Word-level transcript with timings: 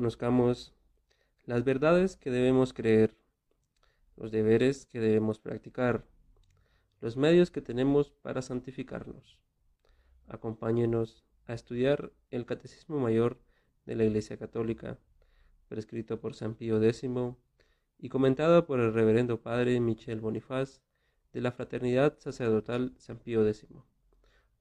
conozcamos 0.00 0.72
las 1.44 1.62
verdades 1.62 2.16
que 2.16 2.30
debemos 2.30 2.72
creer, 2.72 3.18
los 4.16 4.30
deberes 4.30 4.86
que 4.86 4.98
debemos 4.98 5.38
practicar, 5.38 6.06
los 7.02 7.18
medios 7.18 7.50
que 7.50 7.60
tenemos 7.60 8.10
para 8.10 8.40
santificarnos. 8.40 9.38
Acompáñenos 10.26 11.26
a 11.46 11.52
estudiar 11.52 12.14
el 12.30 12.46
Catecismo 12.46 12.98
Mayor 12.98 13.42
de 13.84 13.94
la 13.94 14.04
Iglesia 14.04 14.38
Católica, 14.38 14.96
prescrito 15.68 16.18
por 16.18 16.34
San 16.34 16.54
Pío 16.54 16.82
X 16.82 17.04
y 17.98 18.08
comentado 18.08 18.64
por 18.64 18.80
el 18.80 18.94
Reverendo 18.94 19.42
Padre 19.42 19.78
Michel 19.80 20.22
Bonifaz 20.22 20.80
de 21.34 21.42
la 21.42 21.52
Fraternidad 21.52 22.18
Sacerdotal 22.20 22.94
San 22.96 23.18
Pío 23.18 23.46
X, 23.46 23.66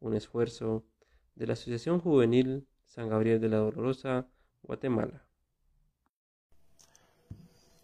un 0.01 0.15
esfuerzo 0.15 0.83
de 1.35 1.47
la 1.47 1.53
Asociación 1.53 2.01
Juvenil 2.01 2.67
San 2.87 3.07
Gabriel 3.07 3.39
de 3.39 3.47
la 3.47 3.59
Dolorosa, 3.59 4.27
Guatemala. 4.63 5.29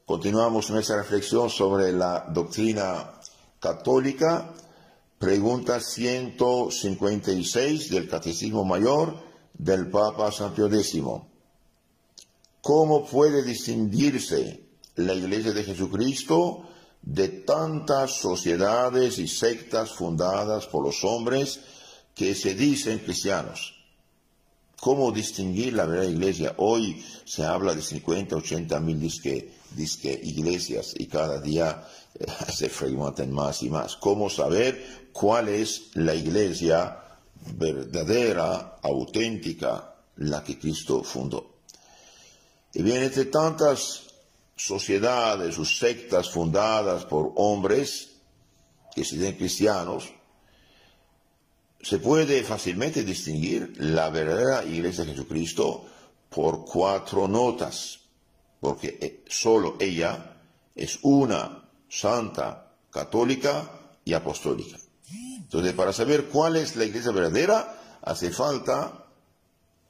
Continuamos 0.06 0.70
nuestra 0.70 0.98
reflexión 0.98 1.50
sobre 1.50 1.92
la 1.92 2.28
doctrina 2.30 3.14
católica. 3.60 4.54
Pregunta 5.18 5.80
156 5.80 7.90
del 7.90 8.08
Catecismo 8.08 8.64
Mayor 8.64 9.18
del 9.56 9.90
Papa 9.90 10.32
San 10.32 10.54
Pío 10.54 10.68
X. 10.68 11.02
¿Cómo 12.62 13.08
puede 13.08 13.42
distinguirse 13.42 14.62
la 14.98 15.16
Iglesia 15.16 15.54
de 15.54 15.64
Jesucristo 15.64 16.70
de 17.02 17.30
tantas 17.30 18.12
sociedades 18.12 19.18
y 19.18 19.28
sectas 19.28 19.90
fundadas 19.90 20.68
por 20.68 20.86
los 20.86 21.04
hombres 21.04 21.62
que 22.14 22.36
se 22.36 22.54
dicen 22.54 23.00
cristianos? 23.00 23.75
¿Cómo 24.80 25.12
distinguir 25.12 25.74
la 25.74 25.86
verdadera 25.86 26.12
iglesia? 26.12 26.54
Hoy 26.58 27.04
se 27.24 27.44
habla 27.44 27.74
de 27.74 27.82
50, 27.82 28.36
80 28.36 28.80
mil 28.80 29.00
disque, 29.00 30.22
iglesias 30.24 30.94
y 30.98 31.08
cada 31.08 31.40
día 31.40 31.84
eh, 32.14 32.26
se 32.54 32.70
frecuentan 32.70 33.32
más 33.32 33.64
y 33.64 33.70
más. 33.70 33.96
¿Cómo 33.96 34.30
saber 34.30 35.10
cuál 35.12 35.50
es 35.50 35.96
la 35.96 36.14
iglesia 36.14 37.00
verdadera, 37.58 38.80
auténtica, 38.84 39.96
la 40.18 40.44
que 40.44 40.60
Cristo 40.60 41.04
fundó? 41.04 41.56
Y 42.74 42.84
bien, 42.84 43.04
entre 43.04 43.26
tantas 43.26 44.04
sociedades 44.56 45.58
o 45.58 45.66
sectas 45.66 46.30
fundadas 46.30 47.06
por 47.06 47.32
hombres 47.36 48.10
que 48.94 49.04
se 49.04 49.18
den 49.18 49.36
cristianos, 49.36 50.12
se 51.86 52.00
puede 52.00 52.44
fácilmente 52.44 53.04
distinguir 53.04 53.76
la 53.78 54.10
verdadera 54.10 54.66
iglesia 54.66 55.06
de 55.06 55.12
Jesucristo 55.12 55.86
por 56.32 56.66
cuatro 56.66 57.28
notas, 57.28 58.00
porque 58.60 58.98
eh, 59.00 59.24
solo 59.28 59.76
ella 59.80 60.36
es 60.74 60.98
una 61.04 61.64
santa, 61.88 62.72
católica 62.90 63.70
y 64.04 64.14
apostólica. 64.14 64.80
Entonces, 65.12 65.74
para 65.74 65.94
saber 65.94 66.26
cuál 66.26 66.56
es 66.56 66.76
la 66.76 66.86
iglesia 66.86 67.12
verdadera, 67.12 67.80
hace 68.02 68.32
falta, 68.32 69.06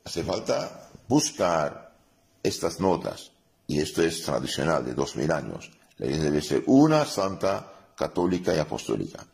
hace 0.03 0.21
falta 0.21 0.89
buscar 1.07 1.95
estas 2.43 2.81
notas. 2.81 3.31
Y 3.67 3.79
esto 3.79 4.03
es 4.03 4.21
tradicional 4.21 4.83
de 4.83 4.95
dos 4.95 5.15
mil 5.15 5.31
años. 5.31 5.71
La 5.97 6.07
iglesia 6.07 6.25
debe 6.25 6.41
ser 6.41 6.63
una 6.65 7.05
santa, 7.05 7.71
católica 7.95 8.53
y 8.53 8.59
apostólica. 8.59 9.25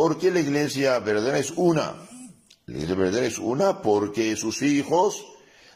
¿Por 0.00 0.16
qué 0.16 0.30
la 0.30 0.40
iglesia 0.40 0.98
verdadera 1.00 1.38
es 1.38 1.52
una? 1.56 1.94
La 2.64 2.72
iglesia 2.72 2.94
verdadera 2.94 3.26
es 3.26 3.38
una 3.38 3.82
porque 3.82 4.34
sus 4.34 4.62
hijos 4.62 5.26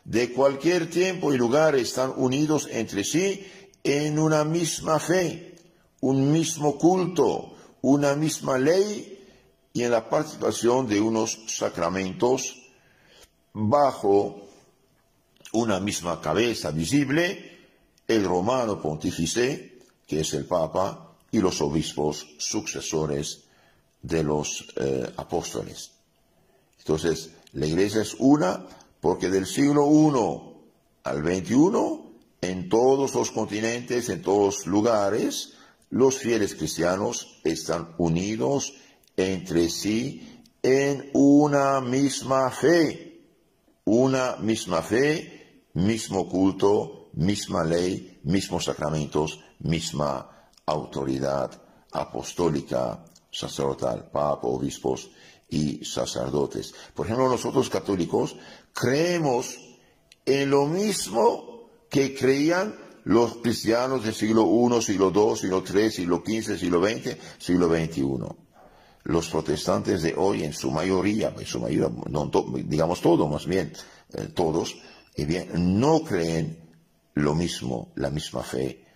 de 0.02 0.32
cualquier 0.32 0.88
tiempo 0.88 1.34
y 1.34 1.36
lugar 1.36 1.76
están 1.76 2.10
unidos 2.16 2.66
entre 2.70 3.04
sí 3.04 3.46
en 3.82 4.18
una 4.18 4.42
misma 4.44 4.98
fe, 4.98 5.56
un 6.00 6.32
mismo 6.32 6.78
culto, 6.78 7.54
una 7.82 8.16
misma 8.16 8.56
ley 8.56 9.26
y 9.74 9.82
en 9.82 9.90
la 9.90 10.08
participación 10.08 10.88
de 10.88 11.02
unos 11.02 11.40
sacramentos 11.46 12.62
bajo 13.52 14.40
una 15.52 15.80
misma 15.80 16.22
cabeza 16.22 16.70
visible, 16.70 17.58
el 18.08 18.24
romano 18.24 18.80
pontífice, 18.80 19.80
que 20.06 20.20
es 20.20 20.32
el 20.32 20.46
Papa, 20.46 21.14
y 21.30 21.40
los 21.40 21.60
obispos 21.60 22.26
sucesores 22.38 23.43
de 24.04 24.22
los 24.22 24.66
eh, 24.76 25.10
apóstoles. 25.16 25.92
Entonces, 26.78 27.30
la 27.52 27.66
iglesia 27.66 28.02
es 28.02 28.14
una 28.18 28.66
porque 29.00 29.30
del 29.30 29.46
siglo 29.46 29.88
I 29.90 30.54
al 31.04 31.22
XXI, 31.22 32.00
en 32.42 32.68
todos 32.68 33.14
los 33.14 33.30
continentes, 33.30 34.10
en 34.10 34.22
todos 34.22 34.58
los 34.58 34.66
lugares, 34.66 35.54
los 35.90 36.18
fieles 36.18 36.54
cristianos 36.54 37.40
están 37.44 37.94
unidos 37.98 38.74
entre 39.16 39.70
sí 39.70 40.42
en 40.62 41.10
una 41.14 41.80
misma 41.80 42.50
fe, 42.50 43.22
una 43.84 44.36
misma 44.36 44.82
fe, 44.82 45.68
mismo 45.74 46.28
culto, 46.28 47.10
misma 47.14 47.64
ley, 47.64 48.20
mismos 48.24 48.64
sacramentos, 48.64 49.40
misma 49.60 50.50
autoridad 50.66 51.50
apostólica 51.92 53.04
sacerdotal, 53.34 54.08
papa, 54.10 54.46
obispos 54.46 55.10
y 55.48 55.84
sacerdotes. 55.84 56.74
Por 56.94 57.06
ejemplo, 57.06 57.28
nosotros 57.28 57.68
católicos 57.68 58.36
creemos 58.72 59.58
en 60.24 60.50
lo 60.50 60.66
mismo 60.66 61.68
que 61.90 62.14
creían 62.14 62.74
los 63.04 63.36
cristianos 63.36 64.04
del 64.04 64.14
siglo 64.14 64.44
I, 64.44 64.82
siglo 64.82 65.12
II, 65.14 65.36
siglo 65.36 65.62
III, 65.66 65.90
siglo 65.90 66.22
XV, 66.24 66.58
siglo 66.58 66.82
XX, 66.82 67.16
siglo 67.38 67.68
XXI. 67.68 68.04
Los 69.04 69.28
protestantes 69.28 70.02
de 70.02 70.14
hoy, 70.16 70.44
en 70.44 70.54
su 70.54 70.70
mayoría, 70.70 71.34
en 71.38 71.44
su 71.44 71.60
mayoría, 71.60 71.90
digamos 72.64 73.02
todos 73.02 73.30
más 73.30 73.44
bien, 73.44 73.72
eh, 74.14 74.28
todos, 74.34 74.76
eh, 75.14 75.26
bien, 75.26 75.78
no 75.78 76.02
creen 76.02 76.58
lo 77.14 77.34
mismo, 77.34 77.92
la 77.96 78.08
misma 78.08 78.42
fe 78.42 78.86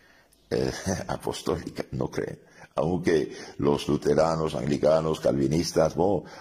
eh, 0.49 0.73
apostólica, 1.09 1.85
no 1.93 2.11
creen 2.11 2.48
aunque 2.79 3.33
los 3.59 3.89
luteranos, 3.89 4.55
anglicanos, 4.55 5.21
calvinistas 5.21 5.95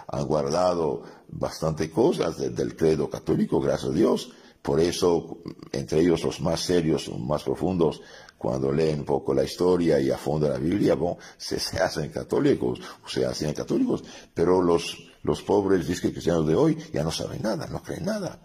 han 0.08 0.26
guardado 0.26 1.04
bastante 1.28 1.90
cosas 1.90 2.38
del 2.38 2.76
credo 2.76 3.10
católico, 3.10 3.60
gracias 3.60 3.92
a 3.92 3.94
Dios. 3.94 4.32
Por 4.62 4.80
eso, 4.80 5.40
entre 5.72 6.02
ellos 6.02 6.24
los 6.24 6.42
más 6.42 6.62
serios, 6.62 7.10
más 7.20 7.44
profundos, 7.44 8.02
cuando 8.38 8.72
leen 8.72 9.00
un 9.00 9.06
poco 9.06 9.34
la 9.34 9.44
historia 9.44 10.00
y 10.00 10.12
a 10.12 10.18
fondo 10.18 10.48
la 10.48 10.58
Biblia, 10.58 10.96
se, 11.38 11.56
hacen 11.80 12.12
católicos, 12.12 12.80
se 13.08 13.26
hacen 13.26 13.54
católicos, 13.54 14.04
pero 14.34 14.62
los, 14.62 14.98
los 15.24 15.42
pobres 15.42 15.88
cristianos 16.00 16.48
de 16.48 16.56
hoy 16.56 16.78
ya 16.94 17.04
no 17.04 17.12
saben 17.12 17.42
nada, 17.42 17.68
no 17.68 17.82
creen 17.82 18.06
nada. 18.06 18.40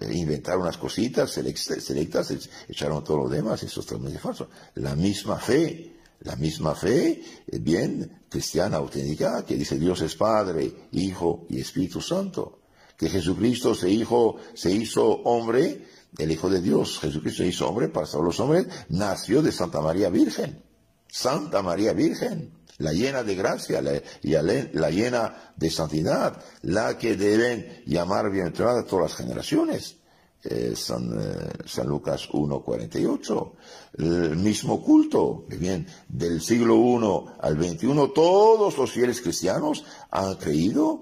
Eh, 0.00 0.12
inventaron 0.14 0.62
unas 0.62 0.78
cositas 0.78 1.30
selectas, 1.30 2.32
echaron 2.68 3.04
todo 3.04 3.18
lo 3.18 3.28
demás, 3.28 3.62
eso 3.62 3.80
es 3.80 3.86
totalmente 3.86 4.18
falso. 4.18 4.48
La 4.76 4.96
misma 4.96 5.38
fe, 5.38 5.93
la 6.20 6.36
misma 6.36 6.74
fe, 6.74 7.22
eh, 7.46 7.58
bien, 7.58 8.22
cristiana 8.28 8.78
auténtica, 8.78 9.44
que 9.44 9.56
dice 9.56 9.78
Dios 9.78 10.00
es 10.00 10.16
Padre, 10.16 10.88
Hijo 10.92 11.46
y 11.48 11.60
Espíritu 11.60 12.00
Santo. 12.00 12.60
Que 12.96 13.08
Jesucristo 13.08 13.74
se, 13.74 13.90
hizo, 13.90 14.36
se 14.54 14.70
hizo 14.70 15.04
hombre, 15.04 15.86
el 16.16 16.30
Hijo 16.30 16.48
de 16.48 16.60
Dios, 16.60 16.98
Jesucristo 17.00 17.42
se 17.42 17.48
hizo 17.48 17.68
hombre 17.68 17.88
para 17.88 18.06
salvar 18.06 18.26
los 18.26 18.40
hombres, 18.40 18.66
nació 18.88 19.42
de 19.42 19.52
Santa 19.52 19.80
María 19.80 20.10
Virgen. 20.10 20.62
Santa 21.08 21.62
María 21.62 21.92
Virgen, 21.92 22.52
la 22.78 22.92
llena 22.92 23.22
de 23.22 23.34
gracia, 23.34 23.82
la, 23.82 24.00
la 24.22 24.90
llena 24.90 25.52
de 25.56 25.70
santidad, 25.70 26.42
la 26.62 26.98
que 26.98 27.16
deben 27.16 27.82
llamar 27.86 28.30
bienaventurada 28.30 28.84
todas 28.84 29.10
las 29.10 29.18
generaciones. 29.18 29.96
Eh, 30.46 30.74
San, 30.76 31.10
eh, 31.18 31.52
San, 31.64 31.86
Lucas 31.86 32.28
1.48, 32.28 33.52
el 33.96 34.36
mismo 34.36 34.82
culto, 34.82 35.46
bien, 35.48 35.86
del 36.06 36.42
siglo 36.42 36.76
I 36.76 37.30
al 37.40 37.56
XXI, 37.56 38.12
todos 38.14 38.76
los 38.76 38.90
fieles 38.90 39.22
cristianos 39.22 39.84
han 40.10 40.34
creído 40.34 41.00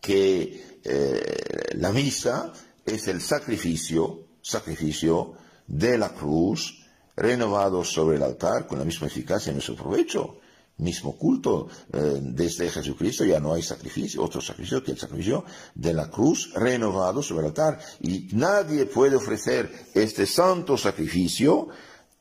que 0.00 0.78
eh, 0.82 1.74
la 1.74 1.92
misa 1.92 2.54
es 2.86 3.06
el 3.08 3.20
sacrificio, 3.20 4.28
sacrificio 4.40 5.34
de 5.66 5.98
la 5.98 6.14
cruz, 6.14 6.86
renovado 7.16 7.84
sobre 7.84 8.16
el 8.16 8.22
altar 8.22 8.66
con 8.66 8.78
la 8.78 8.86
misma 8.86 9.08
eficacia 9.08 9.50
y 9.50 9.54
nuestro 9.54 9.76
provecho 9.76 10.38
mismo 10.78 11.16
culto. 11.16 11.68
Eh, 11.92 12.18
desde 12.20 12.70
Jesucristo 12.70 13.24
ya 13.24 13.40
no 13.40 13.54
hay 13.54 13.62
sacrificio, 13.62 14.22
otro 14.22 14.40
sacrificio 14.40 14.82
que 14.82 14.92
el 14.92 14.98
sacrificio 14.98 15.44
de 15.74 15.94
la 15.94 16.10
cruz 16.10 16.52
renovado 16.54 17.22
sobre 17.22 17.40
el 17.40 17.46
altar. 17.46 17.78
Y 18.00 18.28
nadie 18.32 18.86
puede 18.86 19.16
ofrecer 19.16 19.70
este 19.94 20.26
santo 20.26 20.76
sacrificio, 20.76 21.68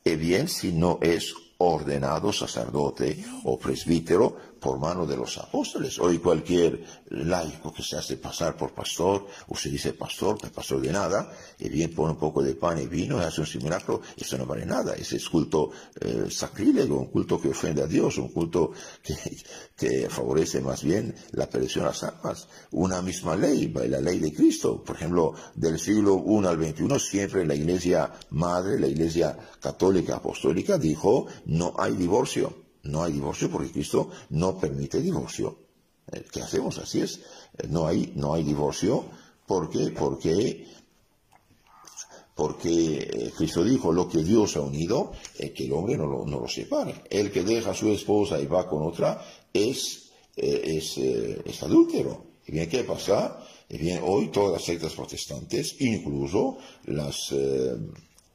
eh 0.03 0.15
bien, 0.15 0.47
si 0.47 0.71
no 0.71 0.99
es 1.01 1.33
ordenado 1.57 2.33
sacerdote 2.33 3.23
o 3.43 3.57
presbítero 3.57 4.54
por 4.65 4.79
mano 4.79 5.05
de 5.05 5.15
los 5.15 5.37
apóstoles. 5.37 5.99
Hoy 5.99 6.17
cualquier 6.17 6.83
laico 7.09 7.71
que 7.71 7.83
se 7.83 7.97
hace 7.97 8.17
pasar 8.17 8.57
por 8.57 8.73
pastor, 8.73 9.27
o 9.47 9.55
se 9.55 9.69
dice 9.69 9.93
pastor, 9.93 10.39
que 10.41 10.47
pastor 10.47 10.81
de 10.81 10.91
nada, 10.91 11.31
y 11.59 11.69
bien 11.69 11.93
pone 11.93 12.13
un 12.13 12.17
poco 12.17 12.41
de 12.41 12.55
pan 12.55 12.79
y 12.81 12.87
vino 12.87 13.21
y 13.21 13.23
hace 13.23 13.41
un 13.41 13.45
simulacro, 13.45 14.01
eso 14.17 14.39
no 14.39 14.47
vale 14.47 14.65
nada. 14.65 14.95
Ese 14.95 15.17
es 15.17 15.29
culto 15.29 15.69
eh, 16.01 16.25
sacrílego, 16.31 16.97
un 16.97 17.11
culto 17.11 17.39
que 17.39 17.49
ofende 17.49 17.83
a 17.83 17.85
Dios, 17.85 18.17
un 18.17 18.29
culto 18.29 18.71
que, 19.77 20.09
favorece 20.09 20.61
más 20.61 20.81
bien 20.81 21.13
la 21.33 21.47
perdición 21.47 21.83
de 21.83 21.91
las 21.91 22.01
almas. 22.01 22.47
Una 22.71 23.03
misma 23.03 23.35
ley, 23.35 23.71
la 23.87 24.01
ley 24.01 24.17
de 24.17 24.33
Cristo. 24.33 24.83
Por 24.83 24.95
ejemplo, 24.95 25.35
del 25.53 25.77
siglo 25.77 26.23
I 26.25 26.45
al 26.47 26.57
XXI, 26.57 26.99
siempre 26.99 27.45
la 27.45 27.53
iglesia 27.53 28.11
madre, 28.31 28.79
la 28.79 28.87
iglesia 28.87 29.37
católica 29.61 30.15
apostólica, 30.15 30.79
dijo, 30.79 31.27
no 31.45 31.75
hay 31.77 31.95
divorcio 31.95 32.64
no 32.85 33.03
hay 33.03 33.13
divorcio 33.13 33.49
porque 33.49 33.71
Cristo 33.71 34.09
no 34.29 34.57
permite 34.57 35.01
divorcio. 35.01 35.57
Eh, 36.11 36.23
¿Qué 36.31 36.41
hacemos? 36.41 36.77
Así 36.77 37.01
es. 37.01 37.19
Eh, 37.57 37.67
no 37.69 37.87
hay, 37.87 38.13
no 38.15 38.33
hay 38.33 38.43
divorcio. 38.43 39.05
¿Por 39.45 39.69
qué? 39.69 39.91
Porque, 39.91 40.67
porque 42.35 42.97
eh, 42.97 43.33
Cristo 43.35 43.63
dijo, 43.63 43.91
lo 43.91 44.07
que 44.07 44.23
Dios 44.23 44.55
ha 44.55 44.61
unido, 44.61 45.11
que 45.37 45.65
el 45.65 45.73
hombre 45.73 45.97
no 45.97 46.05
lo, 46.05 46.25
no 46.25 46.39
lo 46.39 46.47
separe. 46.47 47.03
El 47.09 47.31
que 47.31 47.43
deja 47.43 47.71
a 47.71 47.75
su 47.75 47.91
esposa 47.91 48.39
y 48.39 48.45
va 48.45 48.67
con 48.67 48.83
otra 48.83 49.23
es, 49.53 50.11
es, 50.35 51.63
adúltero. 51.63 52.25
¿Y 52.47 52.51
bien 52.51 52.69
qué 52.69 52.83
pasa? 52.83 53.43
Bien 53.69 54.01
hoy 54.03 54.27
todas 54.27 54.53
las 54.53 54.63
sectas 54.63 54.93
protestantes, 54.93 55.75
incluso 55.79 56.57
las 56.85 57.33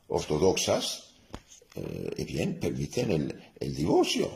ortodoxas, 0.09 1.11
eh, 1.77 2.25
bien, 2.25 2.59
permiten 2.59 3.13
el, 3.13 3.50
divorcio. 3.61 4.31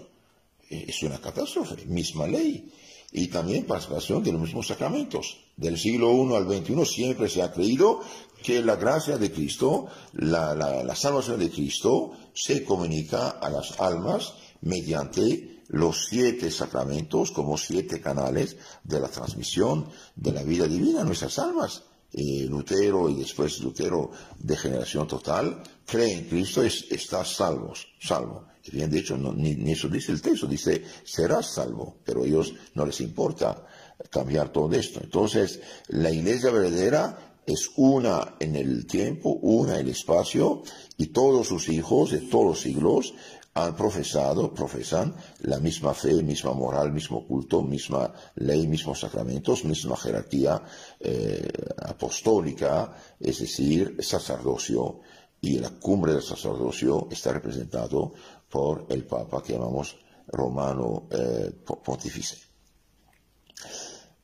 Eh, 0.71 0.87
es 0.89 1.03
una 1.03 1.21
catástrofe, 1.21 1.85
misma 1.87 2.27
ley. 2.27 2.71
Y 3.13 3.29
también 3.29 3.65
participación 3.65 4.23
de 4.23 4.33
los 4.33 4.41
mismos 4.41 4.67
sacramentos. 4.67 5.39
Del 5.57 5.79
siglo 5.79 6.13
I 6.13 6.35
al 6.35 6.49
XXI 6.49 6.85
siempre 6.85 7.29
se 7.29 7.43
ha 7.43 7.53
creído 7.53 8.01
que 8.43 8.61
la 8.61 8.77
gracia 8.77 9.17
de 9.17 9.31
Cristo, 9.31 9.87
la, 10.15 10.55
la 10.55 10.97
salvación 10.97 11.39
de 11.39 11.51
Cristo, 11.51 12.13
se 12.35 12.65
comunica 12.65 13.31
a 13.31 13.49
las 13.51 13.81
almas 13.81 14.35
mediante 14.63 15.63
los 15.69 16.07
siete 16.07 16.51
sacramentos 16.51 17.31
como 17.31 17.57
siete 17.57 18.01
canales 18.01 18.57
de 18.83 19.01
la 19.01 19.09
transmisión 19.09 19.89
de 20.17 20.33
la 20.33 20.43
vida 20.43 20.67
divina 20.67 21.03
a 21.03 21.05
nuestras 21.05 21.39
almas. 21.39 21.85
Lutero 22.17 23.09
y 23.09 23.15
después 23.15 23.61
Lutero 23.61 24.11
de 24.39 24.57
generación 24.57 25.09
total, 25.09 25.63
cree 25.85 26.13
en 26.13 26.29
Cristo 26.29 26.65
y 26.65 26.69
está 26.69 27.25
salvo, 27.25 27.73
salvo. 28.01 28.45
Y 28.65 28.71
bien, 28.71 28.91
de 28.91 29.01
hecho, 29.01 29.17
ni, 29.17 29.73
eso 29.73 29.89
dice 29.89 30.13
el 30.13 30.23
texto, 30.23 30.47
dice, 30.47 30.83
serás 31.05 31.53
salvo, 31.53 31.99
pero 32.05 32.23
a 32.23 32.27
ellos 32.27 32.55
no 32.75 32.87
les 32.87 33.01
importa 33.01 33.67
cambiar 34.11 34.51
todo 34.51 34.75
esto. 34.75 35.01
Entonces, 35.03 35.61
la 35.89 36.11
iglesia 36.11 36.51
verdadera 36.51 37.35
es 37.45 37.71
una 37.77 38.37
en 38.41 38.57
el 38.57 38.87
tiempo, 38.87 39.31
una 39.43 39.75
en 39.75 39.81
el 39.81 39.91
espacio, 39.91 40.63
y 40.97 41.07
todos 41.09 41.49
sus 41.49 41.69
hijos 41.69 42.13
de 42.13 42.21
todos 42.21 42.47
los 42.47 42.61
siglos 42.61 43.15
han 43.53 43.77
profesado, 43.77 44.53
profesan 44.53 45.15
la 45.43 45.61
misma 45.61 45.95
fe, 45.95 46.23
misma 46.23 46.55
moral, 46.55 46.91
mismo 46.91 47.25
culto, 47.27 47.63
misma 47.63 48.13
ley, 48.37 48.67
mismos 48.67 49.01
sacramentos, 49.01 49.65
misma 49.65 49.97
jerarquía 49.97 50.61
eh, 50.99 51.49
apostólica, 51.83 52.97
es 53.21 53.41
decir, 53.41 53.97
sacerdocio, 54.01 55.01
y 55.45 55.59
la 55.59 55.71
cumbre 55.71 56.15
del 56.15 56.23
sacerdocio 56.23 57.07
está 57.11 57.33
representado 57.33 58.15
por 58.55 58.87
el 58.89 59.03
Papa 59.05 59.43
que 59.43 59.55
llamamos 59.55 59.97
Romano 60.29 61.09
eh, 61.11 61.51
Pontifice. 61.85 62.37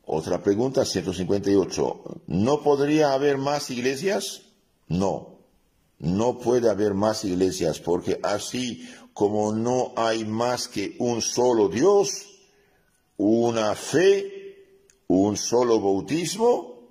Otra 0.06 0.40
pregunta, 0.40 0.84
158. 0.84 2.22
¿No 2.28 2.62
podría 2.62 3.12
haber 3.12 3.38
más 3.38 3.70
iglesias? 3.70 4.42
No, 4.86 5.40
no 5.98 6.38
puede 6.38 6.70
haber 6.70 6.94
más 6.94 7.24
iglesias 7.24 7.80
porque 7.80 8.20
así 8.22 8.88
como 9.14 9.52
no 9.52 9.94
hay 9.96 10.24
más 10.24 10.68
que 10.68 10.94
un 11.00 11.22
solo 11.22 11.68
Dios, 11.68 12.28
una 13.16 13.74
fe, 13.74 14.86
un 15.08 15.36
solo 15.36 15.80
bautismo, 15.80 16.84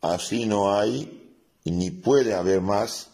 así 0.00 0.46
no 0.46 0.76
hay 0.76 1.38
ni 1.64 1.92
puede 1.92 2.34
haber 2.34 2.60
más 2.60 3.10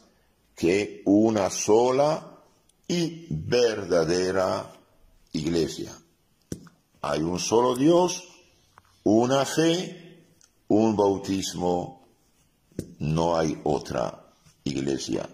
que 0.56 1.02
una 1.04 1.50
sola 1.50 2.31
y 2.88 3.26
verdadera 3.30 4.72
iglesia. 5.32 5.92
Hay 7.00 7.20
un 7.20 7.38
solo 7.38 7.74
Dios, 7.74 8.22
una 9.04 9.44
fe, 9.44 10.24
un 10.68 10.96
bautismo, 10.96 12.06
no 12.98 13.36
hay 13.36 13.60
otra 13.64 14.32
iglesia 14.64 15.28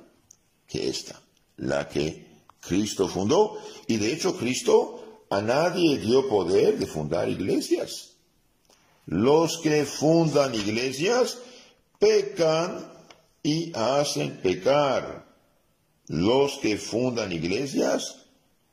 que 0.67 0.89
esta, 0.89 1.21
la 1.56 1.89
que 1.89 2.27
Cristo 2.61 3.09
fundó. 3.09 3.59
Y 3.87 3.97
de 3.97 4.12
hecho 4.12 4.37
Cristo 4.37 5.25
a 5.31 5.43
nadie 5.43 5.99
dio 5.99 6.29
poder 6.29 6.79
de 6.79 6.87
fundar 6.87 7.29
iglesias. 7.29 8.12
Los 9.06 9.59
que 9.59 9.85
fundan 9.85 10.55
iglesias 10.55 11.39
pecan 11.99 12.93
y 13.43 13.73
hacen 13.75 14.41
pecar. 14.43 15.28
Los 16.08 16.58
que 16.58 16.78
fundan 16.78 17.32
iglesias 17.32 18.16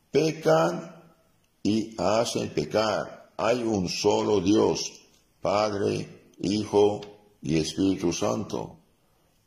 pecan 0.09 1.03
y 1.61 1.93
hacen 1.97 2.49
pecar. 2.51 3.31
Hay 3.37 3.61
un 3.61 3.89
solo 3.89 4.39
Dios, 4.39 4.93
Padre, 5.41 6.31
Hijo 6.39 7.01
y 7.41 7.57
Espíritu 7.57 8.13
Santo. 8.13 8.77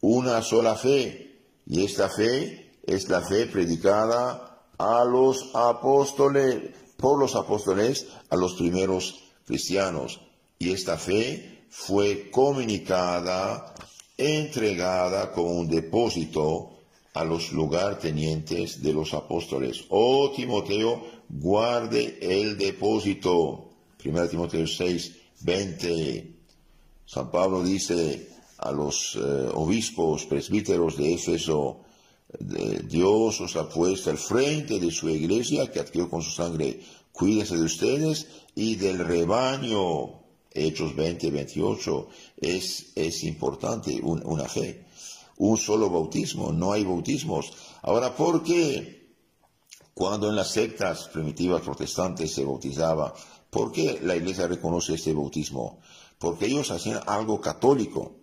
Una 0.03 0.43
sola 0.43 0.75
fe. 0.75 1.25
Y 1.67 1.85
esta 1.85 2.11
fe 2.11 2.73
es 2.87 3.09
la 3.09 3.23
fe 3.23 3.47
predicada 3.47 4.65
a 4.79 5.05
los 5.05 5.51
apóstoles, 5.55 6.75
por 6.97 7.19
los 7.19 7.35
apóstoles 7.35 8.07
a 8.29 8.37
los 8.37 8.55
primeros 8.55 9.19
cristianos. 9.47 10.21
Y 10.59 10.73
esta 10.73 10.99
fe 10.99 11.67
fue 11.71 12.31
comunicada, 12.31 13.75
entregada 14.17 15.33
como 15.33 15.53
un 15.53 15.69
depósito 15.69 16.78
a 17.19 17.25
los 17.25 17.51
lugartenientes 17.51 18.81
de 18.81 18.93
los 18.93 19.13
apóstoles. 19.13 19.85
Oh 19.89 20.31
Timoteo, 20.37 21.03
guarde 21.29 22.17
el 22.23 22.57
depósito. 22.57 23.71
1 24.05 24.29
Timoteo 24.29 24.65
6, 24.65 25.17
20. 25.41 26.33
San 27.05 27.31
Pablo 27.33 27.65
dice 27.65 28.29
a 28.59 28.71
los 28.71 29.17
eh, 29.17 29.51
obispos, 29.53 30.27
presbíteros 30.27 30.97
de 30.97 31.15
Éfeso, 31.15 31.81
Dios 32.39 33.41
os 33.41 33.57
ha 33.57 33.69
puesto 33.69 34.11
al 34.11 34.19
frente 34.19 34.79
de 34.79 34.91
su 34.93 35.09
iglesia 35.09 35.73
que 35.73 35.81
adquirió 35.81 36.09
con 36.09 36.23
su 36.23 36.31
sangre. 36.31 36.81
Cuídense 37.11 37.57
de 37.57 37.65
ustedes 37.65 38.27
y 38.55 38.77
del 38.77 38.99
rebaño. 38.99 40.21
Hechos 40.53 40.95
20, 40.95 41.31
28. 41.33 42.09
Es, 42.37 42.93
es 42.95 43.25
importante 43.25 44.01
una 44.03 44.45
fe. 44.45 44.88
Un 45.39 45.57
solo 45.57 45.91
bautismo, 45.91 46.53
no 46.53 46.73
hay 46.73 46.85
bautismos. 46.85 47.53
Ahora, 47.83 48.15
¿por 48.15 48.43
qué 48.43 49.15
cuando 49.95 50.29
en 50.29 50.37
las 50.37 50.51
sectas 50.53 51.09
primitivas 51.09 51.63
protestantes 51.63 52.33
se 52.33 52.45
bautizaba, 52.45 53.15
por 53.51 53.73
qué 53.73 53.99
la 54.03 54.15
iglesia 54.15 54.47
reconoce 54.47 54.95
este 54.95 55.13
bautismo? 55.13 55.81
Porque 56.19 56.47
ellos 56.47 56.71
hacían 56.71 57.01
algo 57.07 57.41
católico. 57.41 58.17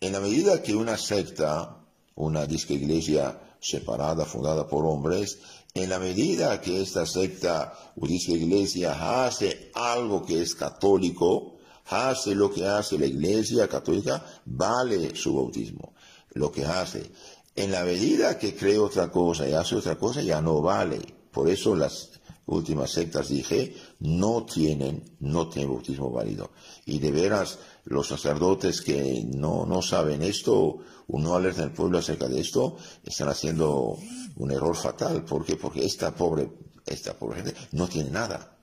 En 0.00 0.12
la 0.12 0.20
medida 0.20 0.62
que 0.62 0.74
una 0.74 0.96
secta 0.96 1.82
una 2.14 2.46
disque 2.46 2.74
iglesia 2.74 3.38
separada, 3.60 4.24
fundada 4.24 4.66
por 4.66 4.86
hombres, 4.86 5.38
en 5.74 5.88
la 5.88 5.98
medida 5.98 6.60
que 6.60 6.82
esta 6.82 7.06
secta 7.06 7.72
o 7.96 8.06
disque 8.06 8.32
iglesia 8.32 9.24
hace 9.24 9.70
algo 9.74 10.24
que 10.24 10.42
es 10.42 10.54
católico, 10.54 11.56
hace 11.86 12.34
lo 12.34 12.52
que 12.52 12.66
hace 12.66 12.98
la 12.98 13.06
iglesia 13.06 13.68
católica, 13.68 14.24
vale 14.44 15.14
su 15.16 15.34
bautismo. 15.34 15.94
Lo 16.34 16.50
que 16.50 16.64
hace. 16.64 17.10
En 17.54 17.70
la 17.70 17.84
medida 17.84 18.38
que 18.38 18.56
cree 18.56 18.78
otra 18.78 19.10
cosa 19.10 19.48
y 19.48 19.52
hace 19.52 19.76
otra 19.76 19.96
cosa, 19.96 20.22
ya 20.22 20.40
no 20.40 20.62
vale. 20.62 21.00
Por 21.30 21.48
eso 21.48 21.76
las 21.76 22.10
últimas 22.46 22.90
sectas 22.90 23.28
dije, 23.28 23.76
no 24.00 24.44
tienen, 24.44 25.16
no 25.20 25.48
tienen 25.48 25.70
bautismo 25.70 26.10
válido. 26.10 26.50
Y 26.86 26.98
de 26.98 27.10
veras, 27.10 27.58
los 27.84 28.08
sacerdotes 28.08 28.80
que 28.80 29.22
no, 29.24 29.66
no 29.66 29.82
saben 29.82 30.22
esto 30.22 30.78
o 31.08 31.18
no 31.18 31.34
alertan 31.34 31.64
al 31.64 31.72
pueblo 31.72 31.98
acerca 31.98 32.28
de 32.28 32.40
esto, 32.40 32.76
están 33.04 33.28
haciendo 33.28 33.98
un 34.36 34.50
error 34.50 34.76
fatal. 34.76 35.24
¿Por 35.24 35.44
qué? 35.44 35.56
Porque 35.56 35.84
esta 35.84 36.14
pobre, 36.14 36.50
esta 36.86 37.14
pobre 37.14 37.42
gente 37.42 37.60
no 37.72 37.86
tiene 37.88 38.10
nada. 38.10 38.56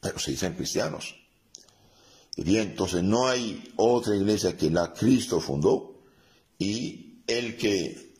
Pero 0.00 0.18
se 0.18 0.30
dicen 0.30 0.54
cristianos. 0.54 1.14
Y 2.36 2.44
bien, 2.44 2.70
entonces 2.70 3.02
no 3.02 3.26
hay 3.26 3.72
otra 3.76 4.14
iglesia 4.14 4.56
que 4.56 4.70
la 4.70 4.92
Cristo 4.92 5.40
fundó 5.40 5.95
y 6.58 7.22
el 7.26 7.56
que 7.56 8.14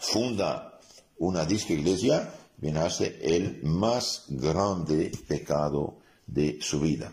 funda 0.00 0.80
una 1.18 1.44
disca 1.44 1.72
iglesia 1.72 2.32
bien 2.56 2.76
hace 2.76 3.18
el 3.22 3.62
más 3.62 4.24
grande 4.28 5.12
pecado 5.26 5.98
de 6.26 6.58
su 6.60 6.80
vida. 6.80 7.12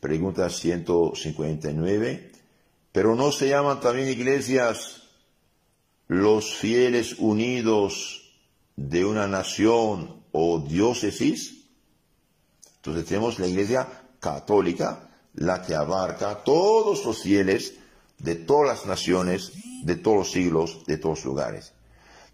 Pregunta 0.00 0.48
159. 0.48 2.32
Pero 2.92 3.14
no 3.14 3.30
se 3.30 3.48
llaman 3.48 3.80
también 3.80 4.08
iglesias 4.08 5.02
los 6.08 6.54
fieles 6.54 7.16
unidos 7.18 8.32
de 8.76 9.04
una 9.04 9.28
nación 9.28 10.24
o 10.32 10.58
diócesis. 10.58 11.66
Entonces 12.76 13.04
tenemos 13.04 13.38
la 13.38 13.46
iglesia 13.46 13.86
católica, 14.18 15.08
la 15.34 15.62
que 15.62 15.74
abarca 15.74 16.42
todos 16.42 17.04
los 17.04 17.22
fieles 17.22 17.74
de 18.20 18.34
todas 18.34 18.68
las 18.68 18.86
naciones, 18.86 19.52
de 19.84 19.96
todos 19.96 20.18
los 20.18 20.30
siglos, 20.30 20.84
de 20.86 20.98
todos 20.98 21.18
los 21.18 21.24
lugares. 21.24 21.72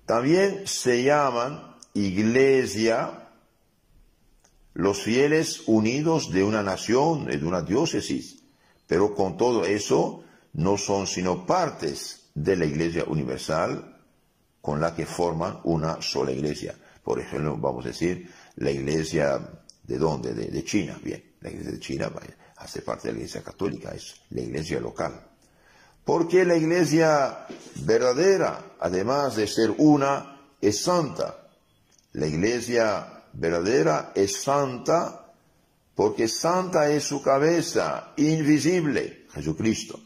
También 0.05 0.67
se 0.67 1.03
llaman 1.03 1.77
iglesia 1.95 3.29
los 4.75 5.03
fieles 5.03 5.63
unidos 5.67 6.31
de 6.33 6.45
una 6.45 6.63
nación, 6.63 7.27
de 7.27 7.45
una 7.45 7.63
diócesis, 7.63 8.43
pero 8.87 9.15
con 9.15 9.37
todo 9.37 9.65
eso 9.65 10.23
no 10.53 10.77
son 10.77 11.07
sino 11.07 11.47
partes 11.47 12.31
de 12.35 12.57
la 12.57 12.67
iglesia 12.67 13.05
universal 13.07 13.97
con 14.61 14.81
la 14.81 14.95
que 14.95 15.07
forman 15.07 15.61
una 15.65 16.03
sola 16.03 16.33
iglesia. 16.33 16.75
Por 17.03 17.21
ejemplo, 17.21 17.57
vamos 17.57 17.85
a 17.85 17.89
decir, 17.89 18.31
la 18.57 18.71
iglesia 18.71 19.41
de 19.83 19.99
dónde? 19.99 20.35
De, 20.35 20.65
China. 20.65 20.99
Bien, 21.03 21.23
la 21.41 21.51
iglesia 21.51 21.73
de 21.73 21.81
China 21.81 22.13
hace 22.57 22.83
parte 22.83 23.09
de 23.09 23.15
la 23.15 23.19
iglesia 23.21 23.43
católica, 23.43 23.93
es 23.95 24.23
la 24.31 24.43
iglesia 24.43 24.81
local. 24.81 25.36
Porque 26.07 26.45
la 26.45 26.57
iglesia 26.57 27.49
verdadera, 27.81 28.77
además 28.79 29.35
de 29.35 29.49
ser 29.49 29.75
una, 29.77 30.41
es 30.61 30.81
santa. 30.81 31.49
La 32.13 32.29
iglesia 32.29 33.25
verdadera 33.33 34.13
es 34.15 34.41
santa 34.41 35.35
porque 35.97 36.29
santa 36.29 36.91
es 36.91 37.03
su 37.03 37.21
cabeza, 37.23 38.13
invisible, 38.19 39.27
Jesucristo. 39.33 39.99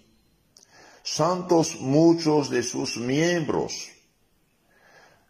Santos 1.03 1.77
muchos 1.81 2.49
de 2.49 2.63
sus 2.63 2.97
miembros. 2.97 3.91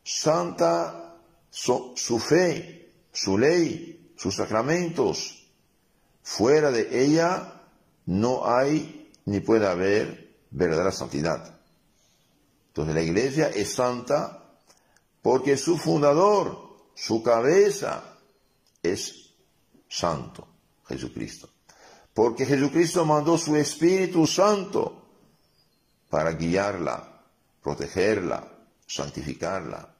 Santa 0.05 1.17
su 1.51 2.21
fe, 2.21 2.93
su 3.13 3.39
ley, 3.39 4.13
sus 4.17 4.37
sacramentos. 4.37 5.49
Fuera 6.23 6.71
de 6.71 7.05
ella 7.05 7.61
no 8.07 8.47
hay 8.47 9.11
ni 9.25 9.41
puede 9.41 9.67
haber 9.67 10.30
verdadera 10.51 10.93
santidad. 10.93 11.61
Entonces 12.69 12.95
la 12.95 13.03
iglesia 13.03 13.49
es 13.49 13.75
santa 13.75 14.41
porque 15.23 15.57
su 15.57 15.77
fundador, 15.77 16.91
su 16.95 17.23
cabeza, 17.23 18.17
es 18.83 19.35
santo, 19.89 20.47
Jesucristo. 20.87 21.51
Porque 22.15 22.47
Jesucristo 22.47 23.05
mandó 23.05 23.39
su 23.39 23.57
Espíritu 23.57 24.27
Santo 24.27 25.01
para 26.09 26.33
guiarla, 26.33 27.23
protegerla, 27.63 28.51
santificarla. 28.87 29.95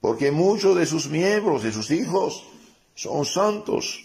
Porque 0.00 0.30
muchos 0.30 0.76
de 0.76 0.86
sus 0.86 1.08
miembros, 1.08 1.62
de 1.62 1.72
sus 1.72 1.90
hijos, 1.90 2.44
son 2.94 3.24
santos. 3.24 4.00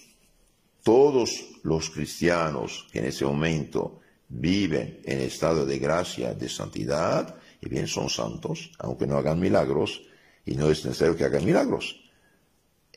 Todos 0.84 1.44
los 1.64 1.90
cristianos 1.90 2.88
que 2.92 3.00
en 3.00 3.06
ese 3.06 3.26
momento 3.26 4.00
viven 4.30 5.00
en 5.04 5.20
estado 5.20 5.66
de 5.66 5.80
gracia, 5.80 6.34
de 6.34 6.50
santidad, 6.50 7.36
y 7.62 7.70
bien 7.70 7.88
son 7.88 8.10
santos, 8.10 8.72
aunque 8.80 9.08
no 9.08 9.18
hagan 9.18 9.40
milagros, 9.40 10.02
y 10.46 10.56
no 10.56 10.70
es 10.70 10.86
necesario 10.86 11.16
que 11.16 11.26
hagan 11.26 11.46
milagros. 11.46 12.08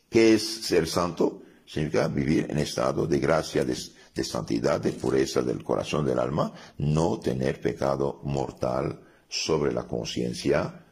¿Qué 0.08 0.34
es 0.34 0.42
ser 0.42 0.86
santo? 0.86 1.42
Significa 1.66 2.08
vivir 2.08 2.46
en 2.50 2.58
estado 2.58 3.06
de 3.06 3.18
gracia, 3.20 3.64
de, 3.64 4.24
santidad, 4.24 4.80
de 4.80 4.92
pureza 4.92 5.40
del 5.40 5.62
corazón 5.62 6.04
del 6.04 6.18
alma, 6.18 6.52
no 6.78 7.20
tener 7.20 7.60
pecado 7.60 8.20
mortal 8.24 9.00
sobre 9.28 9.72
la 9.72 9.86
conciencia 9.86 10.84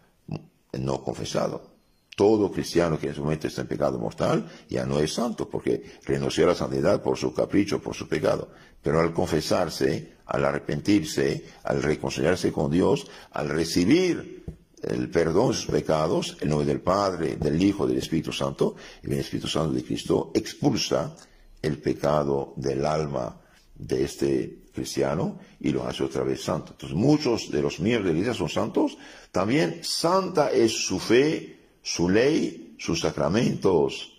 no 0.73 1.03
confesado. 1.03 1.79
Todo 2.17 2.51
cristiano 2.51 2.99
que 2.99 3.09
en 3.09 3.15
su 3.15 3.23
momento 3.23 3.47
está 3.47 3.63
en 3.63 3.69
pecado 3.69 3.99
mortal 3.99 4.49
ya 4.69 4.85
no 4.85 4.99
es 4.99 5.15
santo 5.15 5.49
porque 5.49 5.99
renunció 6.05 6.45
a 6.45 6.49
la 6.49 6.55
santidad 6.55 7.03
por 7.03 7.17
su 7.17 7.33
capricho, 7.33 7.81
por 7.81 7.95
su 7.95 8.09
pecado. 8.09 8.51
Pero 8.83 9.01
al 9.01 9.13
confesarse, 9.13 10.18
al 10.29 10.45
arrepentirse, 10.45 11.45
al 11.65 11.83
reconciliarse 11.83 12.53
con 12.53 12.71
Dios, 12.71 13.07
al 13.33 13.49
recibir 13.49 14.45
el 14.83 15.11
perdón 15.11 15.49
de 15.49 15.55
sus 15.55 15.67
pecados, 15.67 16.37
el 16.41 16.51
nombre 16.51 16.67
del 16.67 16.81
Padre, 16.81 17.37
del 17.37 17.61
Hijo, 17.63 17.87
del 17.87 17.99
Espíritu 17.99 18.33
Santo, 18.33 18.77
y 19.03 19.07
el 19.07 19.21
Espíritu 19.21 19.49
Santo 19.49 19.73
de 19.73 19.83
Cristo 19.83 20.31
expulsa 20.35 21.17
el 21.61 21.79
pecado 21.79 22.53
del 22.57 22.85
alma 22.87 23.41
de 23.75 24.05
este 24.05 24.59
cristiano 24.73 25.39
y 25.61 25.71
lo 25.71 25.87
hace 25.87 26.05
otra 26.05 26.23
vez 26.23 26.43
santo. 26.43 26.73
Entonces 26.73 26.97
muchos 26.97 27.51
de 27.51 27.63
los 27.63 27.81
miembros 27.81 28.07
de 28.07 28.13
la 28.13 28.19
iglesia 28.19 28.39
son 28.39 28.49
santos. 28.49 28.99
También 29.33 29.81
santa 29.83 30.51
es 30.51 30.73
su 30.73 30.99
fe, 30.99 31.59
su 31.83 32.09
ley, 32.09 32.75
sus 32.79 33.01
sacramentos. 33.01 34.19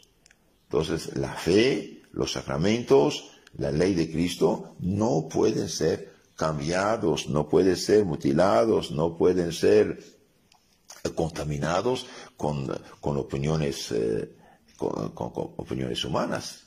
Entonces 0.64 1.16
la 1.16 1.34
fe, 1.34 2.02
los 2.12 2.34
sacramentos, 2.34 3.32
la 3.58 3.72
ley 3.72 3.94
de 3.94 4.12
Cristo 4.12 4.76
no 4.80 5.28
pueden 5.30 5.70
ser 5.70 6.14
cambiados, 6.36 7.28
no 7.28 7.50
pueden 7.50 7.76
ser 7.76 8.06
mutilados, 8.06 8.92
no 8.92 9.18
pueden 9.18 9.52
ser 9.52 10.02
contaminados 11.16 12.08
con, 12.38 12.70
opiniones, 13.02 13.92
eh, 13.92 14.32
con, 14.78 15.12
opiniones 15.58 16.04
humanas. 16.06 16.64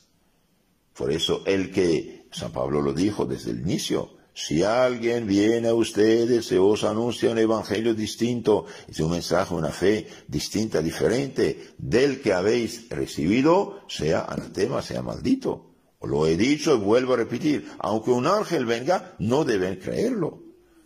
Por 0.93 1.11
eso 1.11 1.41
el 1.45 1.71
que, 1.71 2.27
San 2.31 2.51
Pablo 2.51 2.81
lo 2.81 2.93
dijo 2.93 3.25
desde 3.25 3.51
el 3.51 3.61
inicio, 3.61 4.11
si 4.35 4.63
alguien 4.63 5.27
viene 5.27 5.69
a 5.69 5.75
ustedes 5.75 6.51
y 6.51 6.57
os 6.57 6.83
anuncia 6.83 7.31
un 7.31 7.37
evangelio 7.37 7.93
distinto, 7.93 8.65
es 8.87 8.99
un 8.99 9.11
mensaje, 9.11 9.53
una 9.53 9.69
fe 9.69 10.07
distinta, 10.27 10.81
diferente 10.81 11.73
del 11.77 12.21
que 12.21 12.33
habéis 12.33 12.89
recibido, 12.89 13.81
sea 13.87 14.25
anatema, 14.25 14.81
sea 14.81 15.03
maldito. 15.03 15.72
Lo 16.03 16.27
he 16.27 16.35
dicho 16.35 16.75
y 16.75 16.79
vuelvo 16.79 17.13
a 17.13 17.17
repetir, 17.17 17.71
aunque 17.79 18.11
un 18.11 18.27
ángel 18.27 18.65
venga, 18.65 19.15
no 19.19 19.43
deben 19.43 19.77
creerlo. 19.77 20.39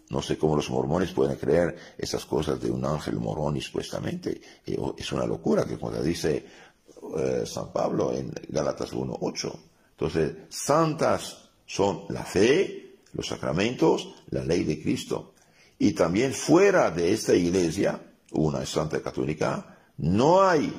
No 0.10 0.22
sé 0.22 0.38
cómo 0.38 0.56
los 0.56 0.70
mormones 0.70 1.12
pueden 1.12 1.38
creer 1.38 1.76
esas 1.98 2.26
cosas 2.26 2.62
de 2.62 2.72
un 2.72 2.86
ángel 2.86 3.16
morón 3.20 3.60
supuestamente. 3.60 4.40
Es 4.66 5.12
una 5.12 5.26
locura 5.26 5.66
que 5.66 5.78
como 5.78 5.92
dice 6.02 6.46
eh, 7.18 7.44
San 7.46 7.74
Pablo 7.74 8.14
en 8.14 8.34
Galatas 8.48 8.94
1.8. 8.94 9.54
Entonces, 9.92 10.34
santas 10.50 11.50
son 11.66 12.04
la 12.10 12.24
fe, 12.24 13.00
los 13.14 13.28
sacramentos, 13.28 14.14
la 14.30 14.44
ley 14.44 14.64
de 14.64 14.82
Cristo. 14.82 15.34
Y 15.80 15.92
también 15.92 16.34
fuera 16.34 16.90
de 16.92 17.12
esta 17.12 17.34
iglesia, 17.34 18.02
una 18.32 18.66
santa 18.66 19.02
católica, 19.02 19.78
no 19.98 20.42
hay 20.42 20.74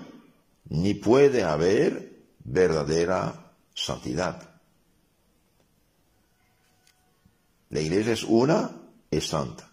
ni 0.70 0.94
puede 0.94 1.42
haber 1.42 2.12
verdadera 2.44 3.47
santidad. 3.84 4.60
La 7.70 7.80
iglesia 7.80 8.12
es 8.12 8.24
una, 8.24 8.70
es 9.10 9.26
santa. 9.26 9.70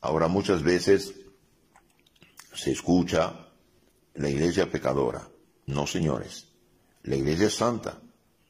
Ahora 0.00 0.28
muchas 0.28 0.62
veces 0.62 1.14
se 2.54 2.72
escucha 2.72 3.48
la 4.14 4.28
iglesia 4.28 4.70
pecadora. 4.70 5.28
No, 5.66 5.86
señores. 5.86 6.48
La 7.04 7.16
iglesia 7.16 7.46
es 7.46 7.54
santa. 7.54 8.00